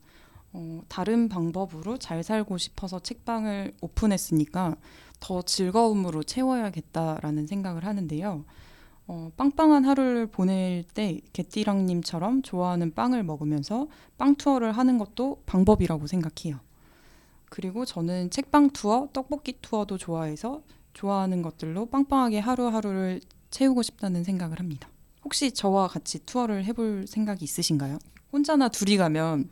어, 0.54 0.82
다른 0.88 1.28
방법으로 1.28 1.98
잘 1.98 2.24
살고 2.24 2.58
싶어서 2.58 3.00
책방을 3.00 3.74
오픈했으니까 3.82 4.76
더 5.20 5.42
즐거움으로 5.42 6.24
채워야겠다라는 6.24 7.48
생각을 7.48 7.86
하는데요. 7.86 8.46
어, 9.08 9.32
빵빵한 9.38 9.86
하루를 9.86 10.28
보낼 10.28 10.84
때 10.84 11.22
개띠랑님처럼 11.34 12.42
좋아하는 12.42 12.94
빵을 12.94 13.24
먹으면서 13.24 13.88
빵 14.18 14.36
투어를 14.36 14.72
하는 14.72 14.98
것도 14.98 15.44
방법이라고 15.46 16.08
생각해요. 16.08 16.60
그리고 17.50 17.86
저는 17.86 18.32
책방 18.32 18.72
투어, 18.72 19.10
떡볶이 19.14 19.60
투어도 19.62 19.98
좋아해서 19.98 20.64
좋아하는 20.94 21.42
것들로 21.42 21.86
빵빵하게 21.88 22.40
하루하루를 22.40 23.22
채우고 23.52 23.84
싶다는 23.84 24.24
생각을 24.24 24.60
합니다. 24.60 24.90
혹시 25.24 25.52
저와 25.52 25.88
같이 25.88 26.26
투어를 26.26 26.66
해볼 26.66 27.06
생각이 27.08 27.44
있으신가요? 27.44 28.00
혼자나 28.36 28.68
둘이 28.68 28.98
가면 28.98 29.50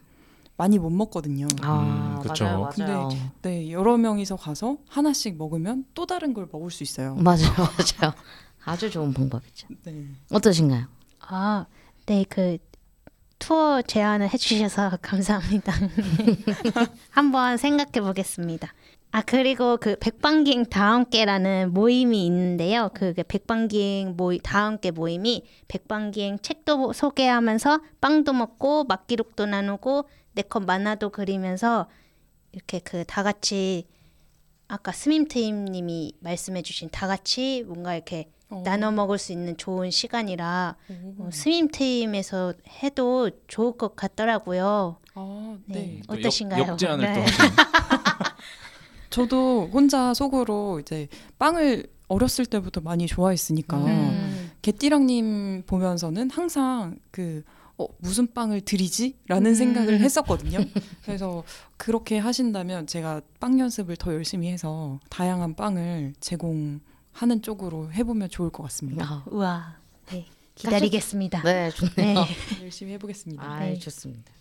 많이 0.57 0.77
못 0.77 0.89
먹거든요. 0.89 1.47
아, 1.61 2.17
음, 2.17 2.21
그쵸. 2.21 2.43
맞아요, 2.43 2.69
맞아요. 2.77 3.07
네, 3.41 3.71
여러 3.71 3.95
명이서 3.97 4.35
가서 4.35 4.77
하나씩 4.89 5.37
먹으면 5.37 5.85
또 5.93 6.05
다른 6.05 6.33
걸 6.33 6.47
먹을 6.51 6.69
수 6.69 6.83
있어요. 6.83 7.15
맞아요, 7.15 7.39
맞아요. 8.01 8.13
아주 8.65 8.91
좋은 8.91 9.13
방법이죠. 9.13 9.67
네. 9.85 10.05
어떠신가요? 10.31 10.85
아, 11.21 11.65
네, 12.05 12.25
그 12.27 12.57
투어 13.39 13.81
제안을 13.81 14.31
해주셔서 14.33 14.97
감사합니다. 15.01 15.73
한번 17.09 17.55
생각해 17.57 18.01
보겠습니다. 18.05 18.73
아 19.15 19.21
그리고 19.21 19.77
그 19.77 19.95
백반기행 19.99 20.65
다함께라는 20.65 21.71
모임이 21.71 22.25
있는데요. 22.25 22.89
그 22.95 23.13
백반기행 23.13 24.15
모임 24.17 24.39
다함께 24.41 24.89
모임이 24.89 25.43
백반기행 25.67 26.39
책도 26.39 26.93
소개하면서 26.93 27.79
빵도 28.01 28.33
먹고 28.33 28.85
맛기록도 28.85 29.45
나누고 29.45 30.09
네컷 30.33 30.63
만화도 30.65 31.11
그리면서 31.11 31.87
이렇게 32.53 32.79
그 32.79 33.03
다 33.05 33.21
같이 33.21 33.85
아까 34.67 34.91
스밈트임님이 34.91 36.13
말씀해주신 36.19 36.89
다 36.91 37.05
같이 37.05 37.63
뭔가 37.67 37.93
이렇게 37.93 38.31
어. 38.49 38.63
나눠 38.65 38.89
먹을 38.89 39.19
수 39.19 39.31
있는 39.31 39.55
좋은 39.57 39.91
시간이라 39.91 40.75
오. 40.89 41.23
어, 41.25 41.29
스밈트임에서 41.31 42.53
해도 42.81 43.29
좋을 43.47 43.77
것 43.77 43.95
같더라고요. 43.95 44.97
아, 45.13 45.57
네. 45.67 45.75
네. 45.75 46.01
또 46.07 46.13
어떠신가요? 46.15 46.61
역, 46.63 46.67
역제안을 46.69 47.13
네. 47.13 47.13
또. 47.13 47.21
저도 49.13 49.69
혼자 49.71 50.11
속으로 50.15 50.79
이제 50.79 51.07
빵을 51.37 51.85
어렸을 52.07 52.47
때부터 52.47 52.81
많이 52.81 53.05
좋아했으니까 53.05 53.77
음. 53.77 54.51
개띠랑님 54.63 55.63
보면서는 55.67 56.31
항상 56.31 56.97
그 57.11 57.43
어, 57.77 57.85
무슨 57.99 58.31
빵을 58.33 58.61
드리지? 58.61 59.17
라는 59.27 59.51
음. 59.51 59.55
생각을 59.55 59.99
했었거든요. 59.99 60.59
그래서 61.05 61.43
그렇게 61.77 62.17
하신다면 62.17 62.87
제가 62.87 63.21
빵 63.39 63.59
연습을 63.59 63.97
더 63.97 64.13
열심히 64.13 64.49
해서 64.49 64.99
다양한 65.09 65.55
빵을 65.55 66.13
제공하는 66.19 67.41
쪽으로 67.43 67.91
해보면 67.91 68.29
좋을 68.29 68.49
것 68.49 68.63
같습니다. 68.63 69.05
아, 69.05 69.23
우와, 69.29 69.75
네, 70.11 70.25
기다리겠습니다. 70.55 71.41
네, 71.43 71.69
좋네요. 71.71 72.19
네. 72.19 72.25
열심히 72.63 72.93
해보겠습니다. 72.93 73.43
아, 73.43 73.59
네. 73.59 73.77
좋습니다. 73.77 74.33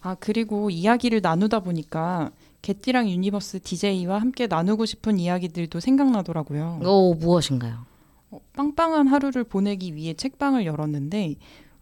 아 0.00 0.14
그리고 0.14 0.70
이야기를 0.70 1.20
나누다 1.22 1.60
보니까 1.60 2.30
개띠랑 2.62 3.08
유니버스 3.08 3.60
DJ와 3.60 4.20
함께 4.20 4.46
나누고 4.46 4.86
싶은 4.86 5.18
이야기들도 5.18 5.80
생각나더라고요. 5.80 6.80
오, 6.84 7.14
무엇인가요? 7.14 7.86
어, 8.30 8.40
빵빵한 8.54 9.06
하루를 9.06 9.44
보내기 9.44 9.94
위해 9.94 10.14
책방을 10.14 10.66
열었는데 10.66 11.36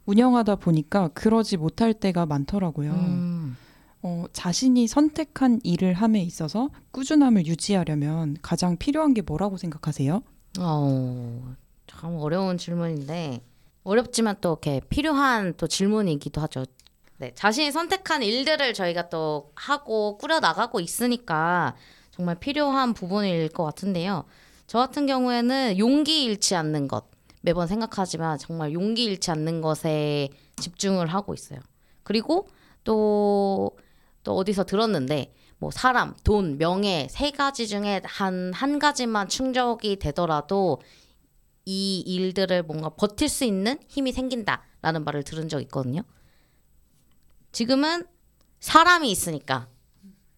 운영하다 0.05 0.55
보니까 0.57 1.09
그러지 1.09 1.57
못할 1.57 1.93
때가 1.93 2.25
많더라고요. 2.25 2.91
음. 2.91 3.57
어, 4.01 4.25
자신이 4.31 4.87
선택한 4.87 5.59
일을 5.63 5.93
함에 5.93 6.21
있어서 6.21 6.69
꾸준함을 6.91 7.45
유지하려면 7.45 8.37
가장 8.41 8.77
필요한 8.77 9.13
게 9.13 9.21
뭐라고 9.21 9.57
생각하세요? 9.57 10.21
어, 10.59 11.55
참 11.87 12.15
어려운 12.15 12.57
질문인데 12.57 13.41
어렵지만 13.83 14.37
또 14.41 14.51
이렇게 14.51 14.81
필요한 14.89 15.53
또 15.57 15.67
질문이기도 15.67 16.41
하죠. 16.41 16.65
네, 17.17 17.33
자신이 17.33 17.71
선택한 17.71 18.21
일들을 18.23 18.73
저희가 18.73 19.09
또 19.09 19.51
하고 19.55 20.17
꾸려 20.17 20.39
나가고 20.39 20.79
있으니까 20.79 21.75
정말 22.11 22.35
필요한 22.35 22.93
부분일 22.93 23.49
것 23.49 23.63
같은데요. 23.63 24.25
저 24.67 24.79
같은 24.79 25.05
경우에는 25.07 25.77
용기 25.79 26.23
잃지 26.23 26.55
않는 26.55 26.87
것 26.87 27.05
매번 27.41 27.67
생각하지만 27.67 28.37
정말 28.37 28.73
용기 28.73 29.03
잃지 29.05 29.31
않는 29.31 29.61
것에 29.61 30.29
집중을 30.57 31.07
하고 31.07 31.33
있어요. 31.33 31.59
그리고 32.03 32.47
또 32.83 33.71
또 34.27 34.35
어디서 34.35 34.65
들었는데 34.65 35.33
뭐 35.57 35.71
사람, 35.71 36.13
돈, 36.25 36.57
명예 36.57 37.07
세 37.09 37.31
가지 37.31 37.65
중에 37.65 38.01
한 38.03 38.51
한 38.53 38.77
가지만 38.77 39.29
충족이 39.29 39.99
되더라도 39.99 40.81
이 41.63 42.01
일들을 42.05 42.63
뭔가 42.63 42.89
버틸 42.89 43.29
수 43.29 43.45
있는 43.45 43.79
힘이 43.87 44.11
생긴다라는 44.11 45.05
말을 45.05 45.23
들은 45.23 45.47
적 45.47 45.61
있거든요. 45.61 46.01
지금은 47.61 48.05
사람이 48.59 49.09
있으니까 49.09 49.67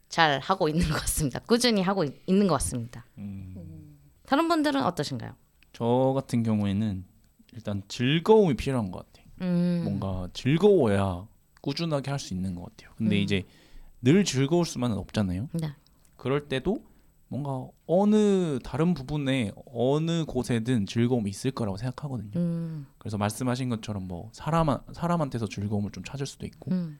잘 0.08 0.40
하고 0.40 0.70
있는 0.70 0.88
것 0.88 1.02
같습니다. 1.02 1.40
꾸준히 1.40 1.82
하고 1.82 2.06
있, 2.06 2.14
는것 2.30 2.48
같습니다. 2.62 3.06
음, 3.18 4.00
다른 4.26 4.48
분들은 4.48 4.82
어떠신가요? 4.86 5.36
저 5.74 6.14
같은 6.16 6.44
경우에는 6.44 7.04
일단 7.52 7.84
즐거움이 7.90 8.54
필요한 8.54 8.90
것 8.90 9.06
같아요. 9.06 9.26
음, 9.42 9.82
뭔가 9.84 10.30
즐거워야 10.32 11.28
꾸준하게 11.60 12.10
할 12.10 12.20
수 12.22 12.34
있는 12.34 12.56
것 12.56 12.64
같아요. 12.64 12.96
근데 12.98 13.18
음. 13.18 13.22
이제 13.22 13.44
늘 14.02 14.24
즐거울 14.24 14.64
수만은 14.66 14.96
없잖아요. 14.98 15.50
네. 15.52 15.74
그럴 16.16 16.48
때도 16.48 16.86
뭔가 17.28 17.68
어느 17.86 18.60
다른 18.64 18.94
부분에 18.94 19.52
어느 19.66 20.24
곳에든 20.24 20.86
즐거움이 20.86 21.30
있을 21.30 21.52
거라고 21.52 21.76
생각하거든요. 21.76 22.32
음, 22.38 22.88
그래서 22.98 23.18
말씀하신 23.18 23.68
것처럼 23.68 24.08
뭐 24.08 24.30
사람 24.32 24.70
사람한테서 24.94 25.50
즐거움을 25.50 25.92
좀 25.92 26.02
찾을 26.06 26.26
수도 26.26 26.46
있고 26.46 26.72
음, 26.72 26.98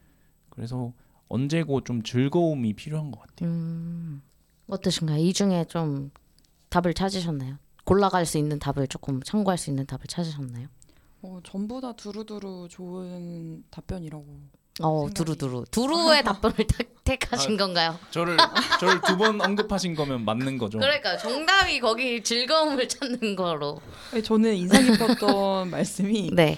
그래서 0.60 0.92
언제고 1.30 1.86
좀 1.86 2.04
즐거움이 2.04 2.74
필요한 2.74 3.12
것 3.12 3.22
같아요. 3.22 3.50
음. 3.50 4.22
어떠신가요? 4.68 5.18
이 5.20 5.32
중에 5.32 5.64
좀 5.70 6.12
답을 6.68 6.94
찾으셨나요? 6.94 7.56
골라갈 7.86 8.26
수 8.26 8.38
있는 8.38 8.60
답을 8.60 8.88
조금 8.90 9.24
참고할 9.24 9.58
수 9.58 9.70
있는 9.70 9.86
답을 9.86 10.02
찾으셨나요? 10.10 10.68
어, 11.22 11.40
전부 11.46 11.80
다 11.80 11.94
두루두루 11.94 12.68
좋은 12.70 13.64
답변이라고. 13.72 14.26
어, 14.82 15.06
생각이- 15.08 15.14
두루두루 15.16 15.64
두루의 15.72 16.24
답변을 16.52 16.56
택- 16.68 17.04
택하신 17.06 17.56
건가요? 17.58 17.98
저를 18.12 18.36
저를 18.82 19.02
두 19.02 19.18
번 19.18 19.40
언급하신 19.42 19.96
거면 19.96 20.26
맞는 20.26 20.58
거죠. 20.58 20.78
그러니까 20.80 21.18
정답이 21.18 21.80
거기 21.80 22.22
즐거움을 22.22 22.88
찾는 22.90 23.36
거로. 23.38 23.80
네, 24.14 24.22
저는 24.22 24.56
인상 24.56 24.84
깊었던 24.84 25.70
말씀이 25.72 26.32
네. 26.34 26.58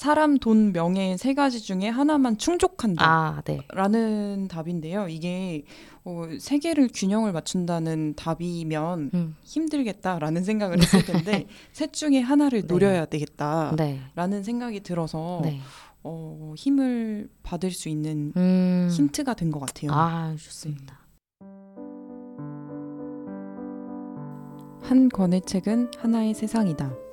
사람, 0.00 0.38
돈, 0.38 0.72
명예 0.72 1.18
세 1.18 1.34
가지 1.34 1.60
중에 1.60 1.86
하나만 1.90 2.38
충족한다. 2.38 3.04
아, 3.04 3.42
네. 3.44 3.60
라는 3.68 4.48
답인데요. 4.48 5.08
이게 5.08 5.64
어, 6.04 6.22
세 6.38 6.56
개를 6.58 6.88
균형을 6.90 7.32
맞춘다는 7.32 8.14
답이면 8.14 9.10
음. 9.12 9.36
힘들겠다라는 9.42 10.42
생각을 10.42 10.80
했을 10.80 11.04
텐데 11.04 11.46
셋 11.72 11.92
중에 11.92 12.20
하나를 12.20 12.62
네. 12.62 12.66
노려야 12.66 13.04
되겠다라는 13.04 13.76
네. 13.76 14.42
생각이 14.42 14.80
들어서 14.80 15.42
네. 15.44 15.60
어, 16.02 16.54
힘을 16.56 17.28
받을 17.42 17.70
수 17.70 17.90
있는 17.90 18.32
음. 18.38 18.88
힌트가 18.90 19.34
된 19.34 19.50
것 19.50 19.60
같아요. 19.60 19.90
아, 19.92 20.34
좋습니다. 20.34 20.98
한 24.80 25.10
권의 25.10 25.42
책은 25.44 25.90
하나의 25.98 26.32
세상이다. 26.32 27.09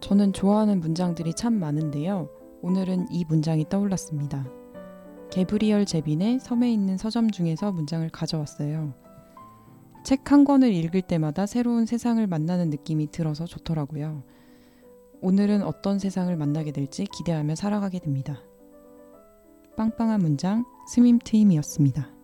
저는 0.00 0.32
좋아하는 0.32 0.80
문장들이 0.80 1.34
참 1.34 1.54
많은데요. 1.54 2.28
오늘은 2.62 3.06
이 3.10 3.24
문장이 3.24 3.68
떠올랐습니다. 3.68 4.46
게브리얼 5.30 5.86
제빈의 5.86 6.40
섬에 6.40 6.72
있는 6.72 6.96
서점 6.96 7.30
중에서 7.30 7.72
문장을 7.72 8.08
가져왔어요. 8.10 8.94
책 10.04 10.30
한 10.30 10.44
권을 10.44 10.72
읽을 10.72 11.02
때마다 11.02 11.46
새로운 11.46 11.84
세상을 11.84 12.24
만나는 12.26 12.70
느낌이 12.70 13.10
들어서 13.10 13.44
좋더라고요. 13.44 14.22
오늘은 15.20 15.62
어떤 15.62 15.98
세상을 15.98 16.34
만나게 16.36 16.72
될지 16.72 17.04
기대하며 17.04 17.56
살아가게 17.56 17.98
됩니다. 17.98 18.40
빵빵한 19.76 20.20
문장 20.20 20.64
스밈 20.88 21.18
트임이었습니다. 21.18 22.15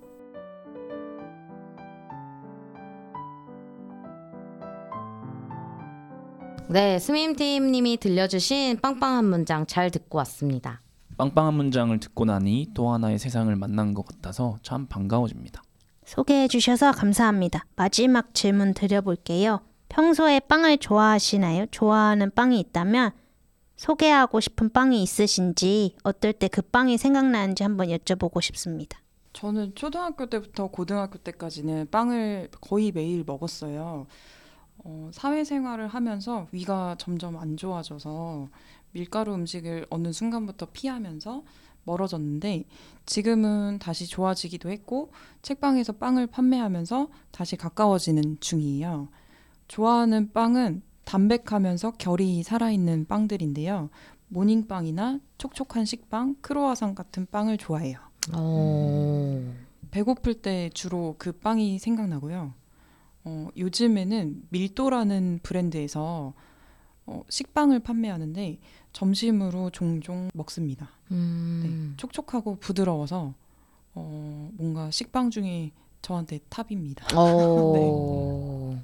네, 6.69 6.99
스밈팀님이 6.99 7.99
들려주신 7.99 8.81
빵빵한 8.81 9.27
문장 9.27 9.67
잘 9.67 9.91
듣고 9.91 10.19
왔습니다. 10.19 10.81
빵빵한 11.19 11.55
문장을 11.55 11.99
듣고 12.01 12.25
나니 12.25 12.69
또 12.73 12.91
하나의 12.91 13.19
세상을 13.19 13.55
만난 13.57 13.93
것 13.95 14.07
같아서 14.07 14.59
참 14.63 14.87
반가워집니다. 14.87 15.63
소개해 16.07 16.49
주셔서 16.49 16.93
감사합니다. 16.93 17.67
마지막 17.77 18.35
질문 18.35 18.73
드려볼게요. 18.75 19.61
평소에 19.89 20.41
빵을 20.41 20.79
좋아하시나요? 20.79 21.67
좋아하는 21.71 22.31
빵이 22.35 22.59
있다면 22.61 23.13
소개하고 23.77 24.41
싶은 24.41 24.71
빵이 24.71 25.03
있으신지 25.03 25.97
어떨 26.03 26.33
때 26.33 26.49
그 26.49 26.63
빵이 26.63 26.97
생각나는지 26.97 27.63
한번 27.63 27.89
여쭤보고 27.89 28.41
싶습니다. 28.41 28.99
저는 29.35 29.75
초등학교 29.75 30.27
때부터 30.27 30.69
고등학교 30.69 31.19
때까지는 31.19 31.89
빵을 31.91 32.49
거의 32.61 32.93
매일 32.93 33.25
먹었어요. 33.27 34.07
어, 34.85 35.11
사회생활을 35.13 35.89
하면서 35.89 36.49
위가 36.53 36.97
점점 36.99 37.37
안 37.37 37.57
좋아져서 37.57 38.49
밀가루 38.93 39.35
음식을 39.35 39.87
어느 39.91 40.13
순간부터 40.13 40.67
피하면서 40.73 41.45
멀어졌는데 41.85 42.65
지금은 43.07 43.79
다시 43.81 44.07
좋아지기도 44.07 44.71
했고 44.71 45.11
책방에서 45.43 45.95
빵을 45.95 46.29
판매하면서 46.29 47.09
다시 47.31 47.57
가까워지는 47.57 48.39
중이에요. 48.41 49.09
좋아하는 49.69 50.33
빵은 50.33 50.83
담백하면서 51.05 51.93
결이 51.93 52.43
살아있는 52.43 53.07
빵들인데요. 53.07 53.91
모닝빵이나 54.29 55.19
촉촉한 55.39 55.85
식빵, 55.85 56.37
크로와상 56.41 56.95
같은 56.95 57.27
빵을 57.31 57.59
좋아해요. 57.59 57.99
오. 58.37 59.43
배고플 59.91 60.35
때 60.35 60.71
주로 60.73 61.17
그 61.19 61.33
빵이 61.33 61.79
생각나고요. 61.79 62.55
어, 63.25 63.49
요즘에는 63.57 64.43
밀도라는 64.51 65.41
브랜드에서 65.43 66.33
어, 67.07 67.25
식빵을 67.29 67.81
판매하는데 67.81 68.59
점심으로 68.93 69.71
종종 69.71 70.31
먹습니다. 70.35 70.91
네, 71.09 71.17
음. 71.17 71.95
촉촉하고 71.97 72.57
부드러워서 72.57 73.35
어, 73.95 74.51
뭔가 74.55 74.91
식빵 74.91 75.31
중에 75.31 75.73
저한테 76.01 76.41
탑입니다. 76.49 77.07
오. 77.19 78.77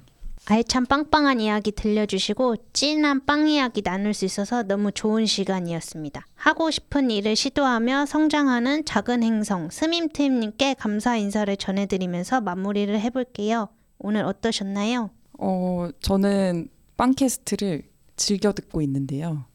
알찬 0.45 0.85
빵빵한 0.85 1.41
이야기 1.41 1.71
들려주시고 1.71 2.55
찐한 2.73 3.25
빵 3.25 3.49
이야기 3.49 3.81
나눌 3.81 4.13
수 4.13 4.25
있어서 4.25 4.63
너무 4.63 4.91
좋은 4.91 5.25
시간이었습니다. 5.25 6.25
하고 6.33 6.71
싶은 6.71 7.11
일을 7.11 7.35
시도하며 7.35 8.05
성장하는 8.05 8.85
작은 8.85 9.21
행성 9.21 9.69
스밈트임님께 9.69 10.75
감사 10.75 11.17
인사를 11.17 11.55
전해드리면서 11.55 12.41
마무리를 12.41 12.99
해볼게요. 12.99 13.69
오늘 13.99 14.23
어떠셨나요? 14.25 15.09
어, 15.37 15.89
저는 16.01 16.69
빵캐스트를 16.97 17.83
즐겨 18.15 18.51
듣고 18.53 18.81
있는데요. 18.81 19.45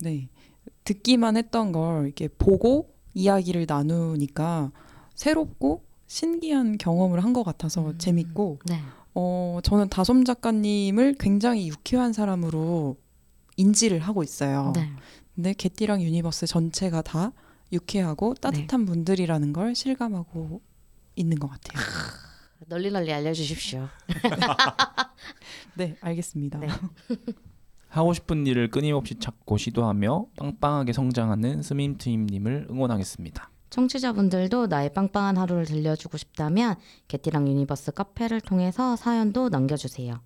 네. 0.00 0.28
듣기만 0.84 1.36
했던 1.36 1.72
걸 1.72 2.06
이렇게 2.06 2.28
보고 2.28 2.94
이야기를 3.14 3.66
나누니까 3.68 4.70
새롭고 5.14 5.84
신기한 6.06 6.76
경험을 6.78 7.22
한 7.24 7.32
것 7.32 7.42
같아서 7.44 7.90
음. 7.90 7.98
재밌고 7.98 8.58
네. 8.66 8.80
어, 9.14 9.60
저는 9.62 9.88
다솜 9.88 10.24
작가님을 10.24 11.14
굉장히 11.18 11.68
유쾌한 11.68 12.12
사람으로 12.12 12.96
인지를 13.56 14.00
하고 14.00 14.22
있어요. 14.22 14.72
네. 14.74 14.90
근데 15.34 15.52
개띠랑 15.54 16.02
유니버스 16.02 16.46
전체가 16.46 17.02
다 17.02 17.32
유쾌하고 17.72 18.34
따뜻한 18.34 18.84
분들이라는 18.86 19.52
걸 19.52 19.74
실감하고 19.74 20.60
있는 21.16 21.38
것 21.38 21.48
같아요. 21.48 21.82
널리 22.66 22.90
널리 22.90 23.12
알려주십시오. 23.12 23.88
네, 25.76 25.96
알겠습니다. 26.00 26.58
네. 26.58 26.68
하고 27.88 28.12
싶은 28.12 28.46
일을 28.46 28.70
끊임없이 28.70 29.16
찾고 29.16 29.56
시도하며 29.56 30.26
빵빵하게 30.36 30.92
성장하는 30.92 31.62
스밈트임님을 31.62 32.68
응원하겠습니다. 32.70 33.50
청취자분들도 33.70 34.66
나의 34.68 34.92
빵빵한 34.92 35.36
하루를 35.36 35.64
들려주고 35.64 36.16
싶다면 36.16 36.76
개띠랑 37.08 37.48
유니버스 37.48 37.92
카페를 37.92 38.40
통해서 38.40 38.96
사연도 38.96 39.48
남겨주세요. 39.48 40.20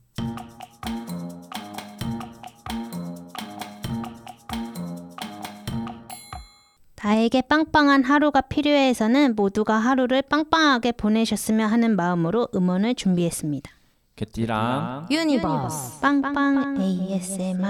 나에게 7.02 7.42
빵빵한 7.42 8.02
하루가 8.02 8.40
필요해에서는 8.40 9.36
모두가 9.36 9.76
하루를 9.76 10.22
빵빵하게 10.22 10.92
보내셨으면 10.92 11.70
하는 11.70 11.94
마음으로 11.94 12.48
음원을 12.54 12.96
준비했습니다. 12.96 13.70
개띠랑 14.16 15.06
유니버스. 15.10 16.00
빵빵 16.00 16.80
ASMR 16.80 17.62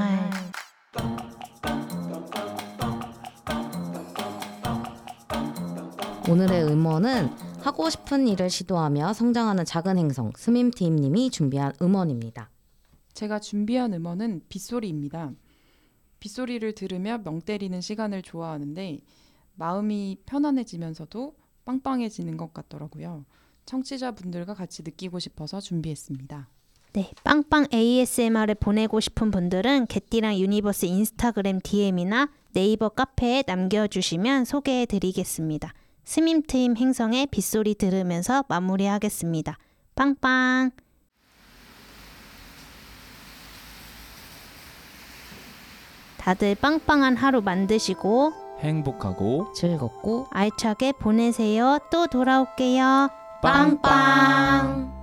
오늘의 6.30 6.64
음원은 6.64 7.30
하고 7.60 7.90
싶은 7.90 8.28
일을 8.28 8.48
시도하며 8.48 9.12
성장하는 9.12 9.64
작은 9.66 9.98
행성 9.98 10.32
스밈트임님이 10.36 11.30
준비한 11.30 11.72
음원입니다. 11.82 12.48
제가 13.12 13.40
준비한 13.40 13.92
음원은 13.92 14.42
빗소리입니다. 14.48 15.32
빗소리를 16.20 16.72
들으며 16.74 17.18
멍 17.18 17.40
때리는 17.40 17.80
시간을 17.80 18.22
좋아하는데 18.22 19.00
마음이 19.54 20.18
편안해지면서도 20.26 21.34
빵빵해지는 21.64 22.36
것 22.36 22.54
같더라고요. 22.54 23.24
청취자분들과 23.66 24.54
같이 24.54 24.82
느끼고 24.82 25.18
싶어서 25.18 25.60
준비했습니다. 25.60 26.48
네, 26.94 27.12
빵빵 27.22 27.66
ASMR을 27.72 28.54
보내고 28.54 28.98
싶은 29.00 29.30
분들은 29.30 29.86
개띠랑 29.86 30.38
유니버스 30.38 30.86
인스타그램 30.86 31.60
DM이나 31.62 32.30
네이버 32.54 32.88
카페에 32.88 33.44
남겨주시면 33.46 34.46
소개해드리겠습니다. 34.46 35.74
스밈트임 36.04 36.76
행성의 36.76 37.26
빗소리 37.26 37.74
들으면서 37.74 38.44
마무리하겠습니다. 38.48 39.58
빵빵! 39.94 40.70
다들 46.28 46.56
빵빵한 46.56 47.16
하루 47.16 47.40
만드시고 47.40 48.34
행복하고 48.60 49.50
즐겁고 49.54 50.26
알차게 50.30 50.92
보내세요. 50.92 51.78
또 51.90 52.06
돌아올게요. 52.06 53.08
빵빵. 53.40 53.80
빵빵. 53.80 54.97